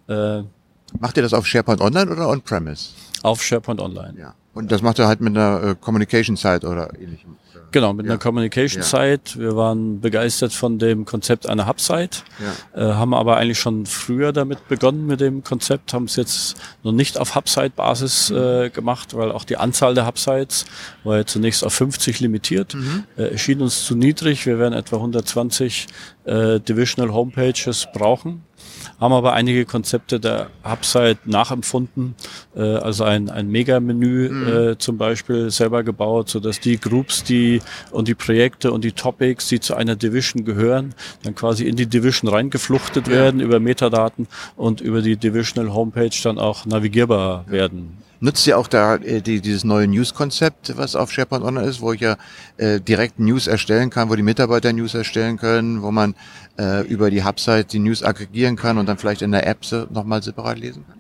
Äh, 0.08 0.44
Macht 1.00 1.18
ihr 1.18 1.24
das 1.24 1.34
auf 1.34 1.48
SharePoint 1.48 1.82
Online 1.82 2.12
oder 2.12 2.30
On-Premise? 2.30 2.90
Auf 3.24 3.44
SharePoint 3.44 3.82
Online. 3.82 4.14
Ja. 4.20 4.36
Und 4.54 4.72
das 4.72 4.82
macht 4.82 5.00
er 5.00 5.08
halt 5.08 5.22
mit 5.22 5.36
einer 5.36 5.64
äh, 5.64 5.76
Communication 5.80 6.38
Site 6.38 6.68
oder 6.68 6.90
ähnlichem. 7.00 7.36
Genau, 7.76 7.92
mit 7.92 8.06
ja. 8.06 8.14
einer 8.14 8.20
Communication 8.20 8.84
Site. 8.84 9.38
Wir 9.38 9.58
waren 9.58 10.00
begeistert 10.00 10.54
von 10.54 10.80
dem 10.80 11.04
Konzept 11.04 11.50
einer 11.50 11.68
Hub-Site, 11.68 12.20
ja. 12.74 12.92
äh, 12.92 12.94
haben 12.94 13.14
aber 13.14 13.36
eigentlich 13.36 13.60
schon 13.60 13.86
früher 13.86 14.32
damit 14.32 14.70
begonnen 14.70 15.06
mit 15.06 15.20
dem 15.20 15.44
Konzept, 15.44 15.94
haben 15.94 16.06
es 16.06 16.16
jetzt 16.16 16.56
noch 16.84 16.94
nicht 16.94 17.18
auf 17.18 17.36
Hub-Site-Basis 17.36 18.30
mhm. 18.30 18.38
äh, 18.38 18.70
gemacht, 18.70 19.14
weil 19.14 19.30
auch 19.30 19.44
die 19.44 19.58
Anzahl 19.58 19.94
der 19.94 20.08
Hub-Sites 20.08 20.66
war 21.04 21.18
ja 21.18 21.26
zunächst 21.26 21.66
auf 21.66 21.74
50 21.74 22.22
limitiert, 22.22 22.76
mhm. 22.76 23.04
äh, 23.18 23.24
erschien 23.32 23.62
uns 23.62 23.84
zu 23.84 23.94
niedrig. 23.96 24.46
Wir 24.46 24.58
werden 24.58 24.74
etwa 24.74 24.96
120 24.96 25.88
äh, 26.24 26.62
Divisional 26.62 27.14
Homepages 27.14 27.88
brauchen 27.94 28.44
haben 29.00 29.14
aber 29.14 29.34
einige 29.34 29.66
Konzepte 29.66 30.20
der 30.20 30.50
Hubsite 30.64 31.18
nachempfunden, 31.26 32.16
äh, 32.56 32.62
also 32.62 33.04
ein, 33.04 33.30
ein 33.30 33.50
Mega-Menü 33.50 34.30
mhm. 34.30 34.48
äh, 34.48 34.78
zum 34.78 34.98
Beispiel 34.98 35.52
selber 35.52 35.84
gebaut, 35.84 36.30
so 36.30 36.40
dass 36.40 36.60
die 36.60 36.80
Groups, 36.80 37.24
die 37.24 37.62
und 37.92 38.08
die 38.08 38.16
Projekte 38.16 38.72
und 38.72 38.84
die 38.84 38.94
Topics, 38.94 39.48
die 39.48 39.60
zu 39.60 39.76
einer 39.76 39.96
Division 39.96 40.46
gehören, 40.46 40.94
dann 41.24 41.36
quasi 41.36 41.66
in 41.66 41.76
die 41.76 41.88
Division 41.88 42.30
reingefluchtet 42.30 43.08
ja. 43.08 43.14
werden 43.14 43.40
über 43.40 43.60
Metadaten 43.60 44.28
und 44.56 44.82
über 44.82 45.02
die 45.02 45.18
Divisional 45.18 45.74
Homepage 45.74 46.10
dann 46.24 46.40
auch 46.40 46.66
navigierbar 46.66 47.46
werden. 47.48 48.05
Nutzt 48.20 48.48
ihr 48.48 48.58
auch 48.58 48.68
da 48.68 48.96
äh, 48.96 49.22
die, 49.22 49.42
dieses 49.42 49.64
neue 49.64 49.88
News-Konzept, 49.88 50.78
was 50.78 50.96
auf 50.96 51.12
SharePoint 51.12 51.44
Online 51.44 51.68
ist, 51.68 51.82
wo 51.82 51.94
ich 51.94 52.02
ja 52.02 52.18
äh, 52.58 52.80
direkt 52.80 53.20
News 53.20 53.48
erstellen 53.48 53.90
kann, 53.90 54.10
wo 54.10 54.16
die 54.16 54.24
Mitarbeiter 54.24 54.72
News 54.72 54.94
erstellen 54.94 55.38
können, 55.38 55.82
wo 55.82 55.92
man 55.92 56.16
äh, 56.58 56.86
über 56.88 57.12
die 57.12 57.24
Hubsite 57.24 57.66
die 57.66 57.80
News 57.80 58.04
aggregieren 58.04 58.56
kann 58.56 58.78
und 58.78 58.88
dann 58.88 58.98
vielleicht 58.98 59.22
in 59.22 59.32
der 59.32 59.46
App 59.48 59.60
nochmal 59.92 60.24
separat 60.24 60.60
lesen 60.60 60.86
kann? 60.88 60.95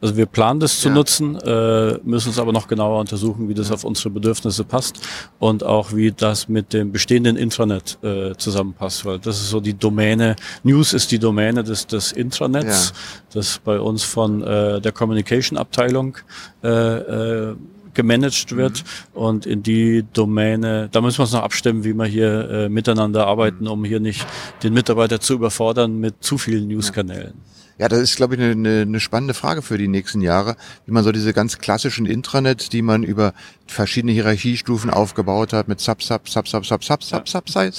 Also 0.00 0.16
wir 0.16 0.26
planen 0.26 0.60
das 0.60 0.80
zu 0.80 0.88
ja. 0.88 0.94
nutzen, 0.94 1.36
äh, 1.36 1.98
müssen 2.04 2.30
es 2.30 2.38
aber 2.38 2.52
noch 2.52 2.68
genauer 2.68 3.00
untersuchen, 3.00 3.48
wie 3.48 3.54
das 3.54 3.70
auf 3.70 3.84
unsere 3.84 4.10
Bedürfnisse 4.10 4.64
passt 4.64 5.00
und 5.38 5.64
auch 5.64 5.92
wie 5.94 6.12
das 6.12 6.48
mit 6.48 6.72
dem 6.72 6.92
bestehenden 6.92 7.36
Intranet 7.36 7.98
äh, 8.02 8.34
zusammenpasst, 8.36 9.04
weil 9.04 9.18
das 9.18 9.40
ist 9.40 9.50
so 9.50 9.60
die 9.60 9.74
Domäne, 9.74 10.36
News 10.62 10.92
ist 10.92 11.10
die 11.10 11.18
Domäne 11.18 11.64
des, 11.64 11.86
des 11.86 12.12
Intranets, 12.12 12.88
ja. 12.88 12.96
das 13.34 13.58
bei 13.58 13.80
uns 13.80 14.02
von 14.02 14.42
äh, 14.42 14.80
der 14.80 14.92
Communication 14.92 15.58
Abteilung 15.58 16.16
äh, 16.62 16.68
äh, 16.68 17.56
gemanagt 17.94 18.56
wird 18.56 18.84
mhm. 18.84 19.20
und 19.20 19.46
in 19.46 19.62
die 19.62 20.04
Domäne, 20.12 20.88
da 20.92 21.00
müssen 21.00 21.18
wir 21.18 21.22
uns 21.22 21.32
noch 21.32 21.42
abstimmen, 21.42 21.84
wie 21.84 21.92
wir 21.92 22.06
hier 22.06 22.50
äh, 22.50 22.68
miteinander 22.68 23.26
arbeiten, 23.26 23.66
um 23.66 23.84
hier 23.84 24.00
nicht 24.00 24.26
den 24.62 24.74
Mitarbeiter 24.74 25.20
zu 25.20 25.34
überfordern 25.34 25.98
mit 25.98 26.22
zu 26.22 26.38
vielen 26.38 26.68
Newskanälen. 26.68 27.34
Ja. 27.80 27.88
Das 27.88 27.98
ist, 28.00 28.16
glaube 28.16 28.34
ich, 28.34 28.40
eine, 28.40 28.50
eine, 28.52 28.82
eine 28.82 29.00
spannende 29.00 29.32
Frage 29.32 29.62
für 29.62 29.78
die 29.78 29.88
nächsten 29.88 30.20
Jahre, 30.20 30.56
wie 30.84 30.92
man 30.92 31.02
so 31.02 31.12
diese 31.12 31.32
ganz 31.32 31.58
klassischen 31.58 32.04
Intranet, 32.04 32.74
die 32.74 32.82
man 32.82 33.02
über 33.02 33.32
verschiedene 33.66 34.12
Hierarchiestufen 34.12 34.90
aufgebaut 34.90 35.54
hat, 35.54 35.66
mit 35.66 35.80
Sub, 35.80 36.02
Sub, 36.02 36.28
Sub, 36.28 36.46
Sub, 36.46 36.66
Sub, 36.66 36.84
Sub, 36.84 37.02
Sub, 37.02 37.48
Sub, 37.48 37.72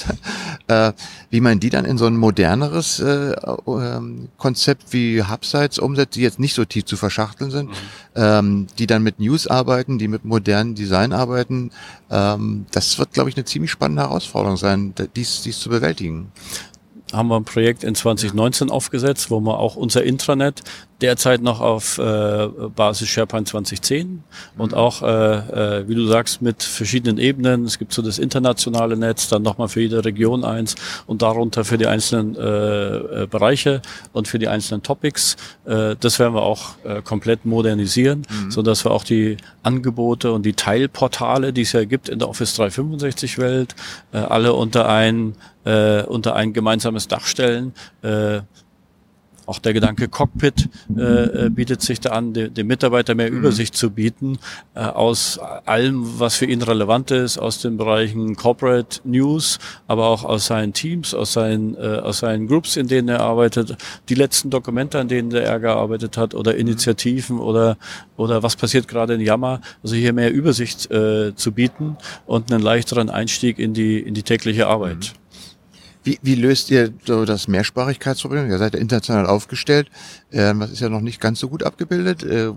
äh, 0.67 0.93
wie 1.29 1.41
man 1.41 1.59
die 1.59 1.69
dann 1.69 1.85
in 1.85 1.99
so 1.99 2.07
ein 2.07 2.17
moderneres 2.17 2.99
äh, 2.99 3.33
äh, 3.33 4.01
Konzept 4.37 4.91
wie 4.91 5.21
Hubsites 5.21 5.77
umsetzt, 5.77 6.15
die 6.15 6.21
jetzt 6.21 6.39
nicht 6.39 6.55
so 6.55 6.65
tief 6.65 6.85
zu 6.85 6.97
verschachteln 6.97 7.51
sind, 7.51 7.69
mhm. 7.69 7.75
ähm, 8.15 8.67
die 8.79 8.87
dann 8.87 9.03
mit 9.03 9.19
News 9.19 9.45
arbeiten, 9.45 9.99
die 9.99 10.07
mit 10.07 10.25
modernen 10.25 10.73
Design 10.73 11.13
arbeiten. 11.13 11.71
Ähm, 12.09 12.65
das 12.71 12.97
wird, 12.97 13.13
glaube 13.13 13.29
ich, 13.29 13.35
eine 13.35 13.45
ziemlich 13.45 13.69
spannende 13.69 14.01
Herausforderung 14.01 14.57
sein, 14.57 14.95
dies, 15.15 15.43
dies 15.43 15.59
zu 15.59 15.69
bewältigen. 15.69 16.31
Haben 17.13 17.29
wir 17.29 17.35
ein 17.35 17.45
Projekt 17.45 17.83
in 17.83 17.95
2019 17.95 18.69
aufgesetzt, 18.69 19.31
wo 19.31 19.39
wir 19.39 19.59
auch 19.59 19.75
unser 19.75 20.03
Intranet 20.03 20.61
derzeit 21.01 21.41
noch 21.41 21.59
auf 21.59 21.97
äh, 21.97 22.47
Basis 22.75 23.09
SharePoint 23.09 23.47
2010 23.47 24.23
und 24.57 24.73
auch, 24.73 25.01
äh, 25.01 25.07
äh, 25.07 25.87
wie 25.87 25.95
du 25.95 26.05
sagst, 26.05 26.41
mit 26.41 26.63
verschiedenen 26.63 27.17
Ebenen. 27.17 27.65
Es 27.65 27.79
gibt 27.79 27.93
so 27.93 28.01
das 28.01 28.19
internationale 28.19 28.95
Netz, 28.97 29.27
dann 29.27 29.41
nochmal 29.41 29.67
für 29.67 29.81
jede 29.81 30.05
Region 30.05 30.43
eins 30.43 30.75
und 31.07 31.21
darunter 31.21 31.65
für 31.65 31.77
die 31.77 31.87
einzelnen 31.87 32.35
äh, 32.35 33.23
äh, 33.23 33.27
Bereiche 33.27 33.81
und 34.13 34.27
für 34.27 34.39
die 34.39 34.47
einzelnen 34.47 34.83
Topics. 34.83 35.37
Äh, 35.65 35.95
das 35.99 36.19
werden 36.19 36.35
wir 36.35 36.43
auch 36.43 36.75
äh, 36.83 37.01
komplett 37.01 37.45
modernisieren, 37.45 38.25
mhm. 38.29 38.51
so 38.51 38.61
dass 38.61 38.85
wir 38.85 38.91
auch 38.91 39.03
die 39.03 39.37
Angebote 39.63 40.31
und 40.31 40.45
die 40.45 40.53
Teilportale, 40.53 41.53
die 41.53 41.61
es 41.61 41.71
ja 41.71 41.83
gibt 41.85 42.09
in 42.09 42.19
der 42.19 42.29
Office 42.29 42.55
365 42.55 43.37
Welt, 43.37 43.75
äh, 44.13 44.17
alle 44.17 44.53
unter 44.53 44.87
ein 44.87 45.35
äh, 45.63 46.03
unter 46.03 46.35
ein 46.35 46.53
gemeinsames 46.53 47.07
Dach 47.07 47.25
stellen. 47.25 47.73
Äh, 48.01 48.41
auch 49.51 49.59
der 49.59 49.73
Gedanke 49.73 50.07
Cockpit 50.07 50.69
äh, 50.97 51.01
äh 51.01 51.49
bietet 51.49 51.81
sich 51.81 51.99
da 51.99 52.11
an, 52.11 52.31
dem, 52.33 52.53
dem 52.53 52.67
Mitarbeiter 52.67 53.15
mehr 53.15 53.29
mhm. 53.29 53.39
Übersicht 53.39 53.75
zu 53.75 53.91
bieten 53.91 54.39
äh, 54.75 54.79
aus 54.79 55.39
allem, 55.65 56.19
was 56.19 56.37
für 56.37 56.45
ihn 56.45 56.61
relevant 56.61 57.11
ist, 57.11 57.37
aus 57.37 57.59
den 57.59 57.75
Bereichen 57.75 58.37
Corporate 58.37 59.01
News, 59.03 59.59
aber 59.87 60.07
auch 60.07 60.23
aus 60.23 60.45
seinen 60.45 60.71
Teams, 60.71 61.13
aus 61.13 61.33
seinen, 61.33 61.75
äh, 61.75 61.99
aus 62.01 62.19
seinen 62.19 62.47
Groups, 62.47 62.77
in 62.77 62.87
denen 62.87 63.09
er 63.09 63.19
arbeitet, 63.19 63.75
die 64.07 64.15
letzten 64.15 64.49
Dokumente, 64.49 64.99
an 64.99 65.09
denen 65.09 65.33
er 65.33 65.59
gearbeitet 65.59 66.15
hat 66.15 66.33
oder 66.33 66.53
mhm. 66.53 66.59
Initiativen 66.59 67.39
oder, 67.39 67.77
oder 68.15 68.41
was 68.41 68.55
passiert 68.55 68.87
gerade 68.87 69.15
in 69.15 69.21
Yammer. 69.21 69.59
Also 69.83 69.95
hier 69.95 70.13
mehr 70.13 70.31
Übersicht 70.31 70.89
äh, 70.91 71.35
zu 71.35 71.51
bieten 71.51 71.97
und 72.25 72.53
einen 72.53 72.63
leichteren 72.63 73.09
Einstieg 73.09 73.59
in 73.59 73.73
die, 73.73 73.99
in 73.99 74.13
die 74.13 74.23
tägliche 74.23 74.67
Arbeit. 74.67 75.13
Wie, 76.03 76.19
wie 76.21 76.35
löst 76.35 76.71
ihr 76.71 76.91
so 77.05 77.25
das 77.25 77.47
Mehrsprachigkeitsproblem? 77.47 78.49
Ihr 78.49 78.57
seid 78.57 78.73
ja 78.73 78.79
international 78.79 79.27
aufgestellt. 79.27 79.89
Ähm, 80.31 80.59
das 80.59 80.71
ist 80.71 80.79
ja 80.79 80.89
noch 80.89 81.01
nicht 81.01 81.21
ganz 81.21 81.39
so 81.39 81.49
gut 81.49 81.63
abgebildet. 81.63 82.23
Äh, 82.23 82.51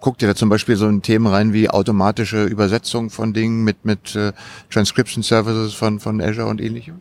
guckt 0.00 0.22
ihr 0.22 0.28
da 0.28 0.34
zum 0.34 0.48
Beispiel 0.48 0.76
so 0.76 0.88
in 0.88 1.02
Themen 1.02 1.26
rein 1.26 1.52
wie 1.52 1.70
automatische 1.70 2.44
Übersetzung 2.44 3.10
von 3.10 3.32
Dingen 3.32 3.64
mit, 3.64 3.84
mit 3.84 4.14
äh, 4.16 4.32
Transcription 4.70 5.22
Services 5.22 5.74
von, 5.74 6.00
von 6.00 6.20
Azure 6.20 6.48
und 6.48 6.60
ähnlichem? 6.60 7.00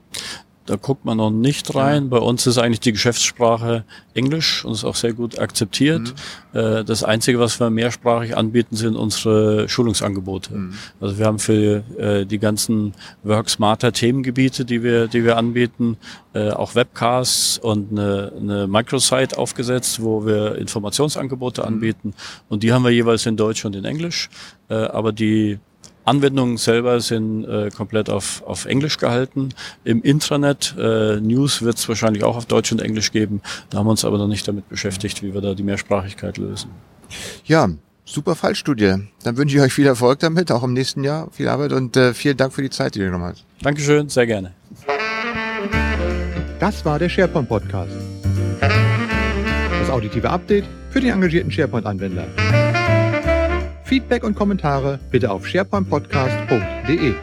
Da 0.66 0.78
guckt 0.78 1.04
man 1.04 1.18
noch 1.18 1.30
nicht 1.30 1.76
rein. 1.76 2.04
Ja. 2.04 2.10
Bei 2.10 2.18
uns 2.20 2.48
ist 2.48 2.58
eigentlich 2.58 2.80
die 2.80 2.94
Geschäftssprache 2.94 3.84
Englisch 4.14 4.64
und 4.64 4.74
ist 4.74 4.86
auch 4.86 4.96
sehr 4.96 5.14
gut 5.14 5.38
akzeptiert. 5.38 6.14
Mhm. 6.54 6.60
Äh, 6.60 6.84
das 6.86 7.04
Einzige, 7.04 7.40
was 7.40 7.60
wir 7.60 7.70
mehrsprachig 7.70 8.38
anbieten, 8.38 8.76
sind 8.78 8.96
unsere 8.96 9.68
Schulungsangebote. 9.68 10.54
Mhm. 10.54 10.74
Also 11.02 11.18
wir 11.18 11.26
haben 11.26 11.40
für 11.40 11.84
äh, 11.98 12.26
die 12.26 12.40
ganzen 12.40 12.94
Work 13.24 13.50
Smarter 13.50 13.92
Themengebiete, 13.92 14.64
die 14.64 14.84
wir, 14.84 15.08
die 15.08 15.26
wir 15.26 15.38
anbieten, 15.38 15.98
äh, 16.34 16.52
auch 16.52 16.76
Webcasts 16.76 17.58
und 17.58 17.92
eine, 17.92 18.32
eine 18.40 18.68
Microsite 18.68 19.38
aufgesetzt, 19.38 20.02
wo 20.02 20.26
wir 20.26 20.56
Informationsangebote 20.56 21.62
mhm. 21.62 21.68
anbieten. 21.68 22.14
Und 22.48 22.64
die 22.64 22.72
haben 22.72 22.84
wir 22.84 22.92
jeweils 22.92 23.26
in 23.26 23.36
Deutsch 23.36 23.66
und 23.66 23.76
in 23.76 23.84
Englisch. 23.84 24.30
Aber 24.70 25.12
die 25.12 25.60
Anwendungen 26.06 26.58
selber 26.58 27.00
sind 27.00 27.46
äh, 27.46 27.70
komplett 27.70 28.10
auf, 28.10 28.44
auf 28.46 28.66
Englisch 28.66 28.98
gehalten. 28.98 29.50
Im 29.84 30.02
Intranet 30.02 30.76
äh, 30.78 31.20
News 31.20 31.62
wird 31.62 31.78
es 31.78 31.88
wahrscheinlich 31.88 32.24
auch 32.24 32.36
auf 32.36 32.46
Deutsch 32.46 32.72
und 32.72 32.82
Englisch 32.82 33.12
geben. 33.12 33.42
Da 33.70 33.80
haben 33.80 33.88
wir 33.88 33.92
uns 33.92 34.06
aber 34.06 34.18
noch 34.18 34.28
nicht 34.28 34.48
damit 34.48 34.68
beschäftigt, 34.70 35.24
wie 35.24 35.34
wir 35.34 35.42
da 35.42 35.54
die 35.54 35.64
Mehrsprachigkeit 35.64 36.38
lösen. 36.38 36.72
Ja, 37.46 37.70
super 38.06 38.36
Fallstudie. 38.36 38.96
Dann 39.24 39.38
wünsche 39.38 39.56
ich 39.56 39.62
euch 39.62 39.74
viel 39.74 39.88
Erfolg 39.88 40.20
damit, 40.20 40.52
auch 40.52 40.64
im 40.64 40.74
nächsten 40.74 41.04
Jahr. 41.04 41.30
Viel 41.32 41.48
Arbeit 41.48 41.74
und 41.74 41.96
äh, 41.96 42.14
vielen 42.14 42.38
Dank 42.38 42.54
für 42.54 42.62
die 42.62 42.70
Zeit, 42.70 42.96
die 42.96 43.00
ihr 43.00 43.06
genommen 43.06 43.26
habt. 43.26 43.46
Dankeschön, 43.62 44.10
sehr 44.10 44.26
gerne. 44.28 44.54
Das 46.60 46.84
war 46.86 47.00
der 47.00 47.10
SharePoint 47.10 47.48
Podcast. 47.50 47.92
Das 48.60 49.90
auditive 49.90 50.30
Update 50.30 50.66
für 50.92 51.02
den 51.02 51.12
engagierten 51.12 51.52
SharePoint-Anwender. 51.52 52.28
Feedback 53.94 54.24
und 54.24 54.34
Kommentare 54.34 55.00
bitte 55.12 55.30
auf 55.30 55.46
sharepointpodcast.de. 55.46 57.14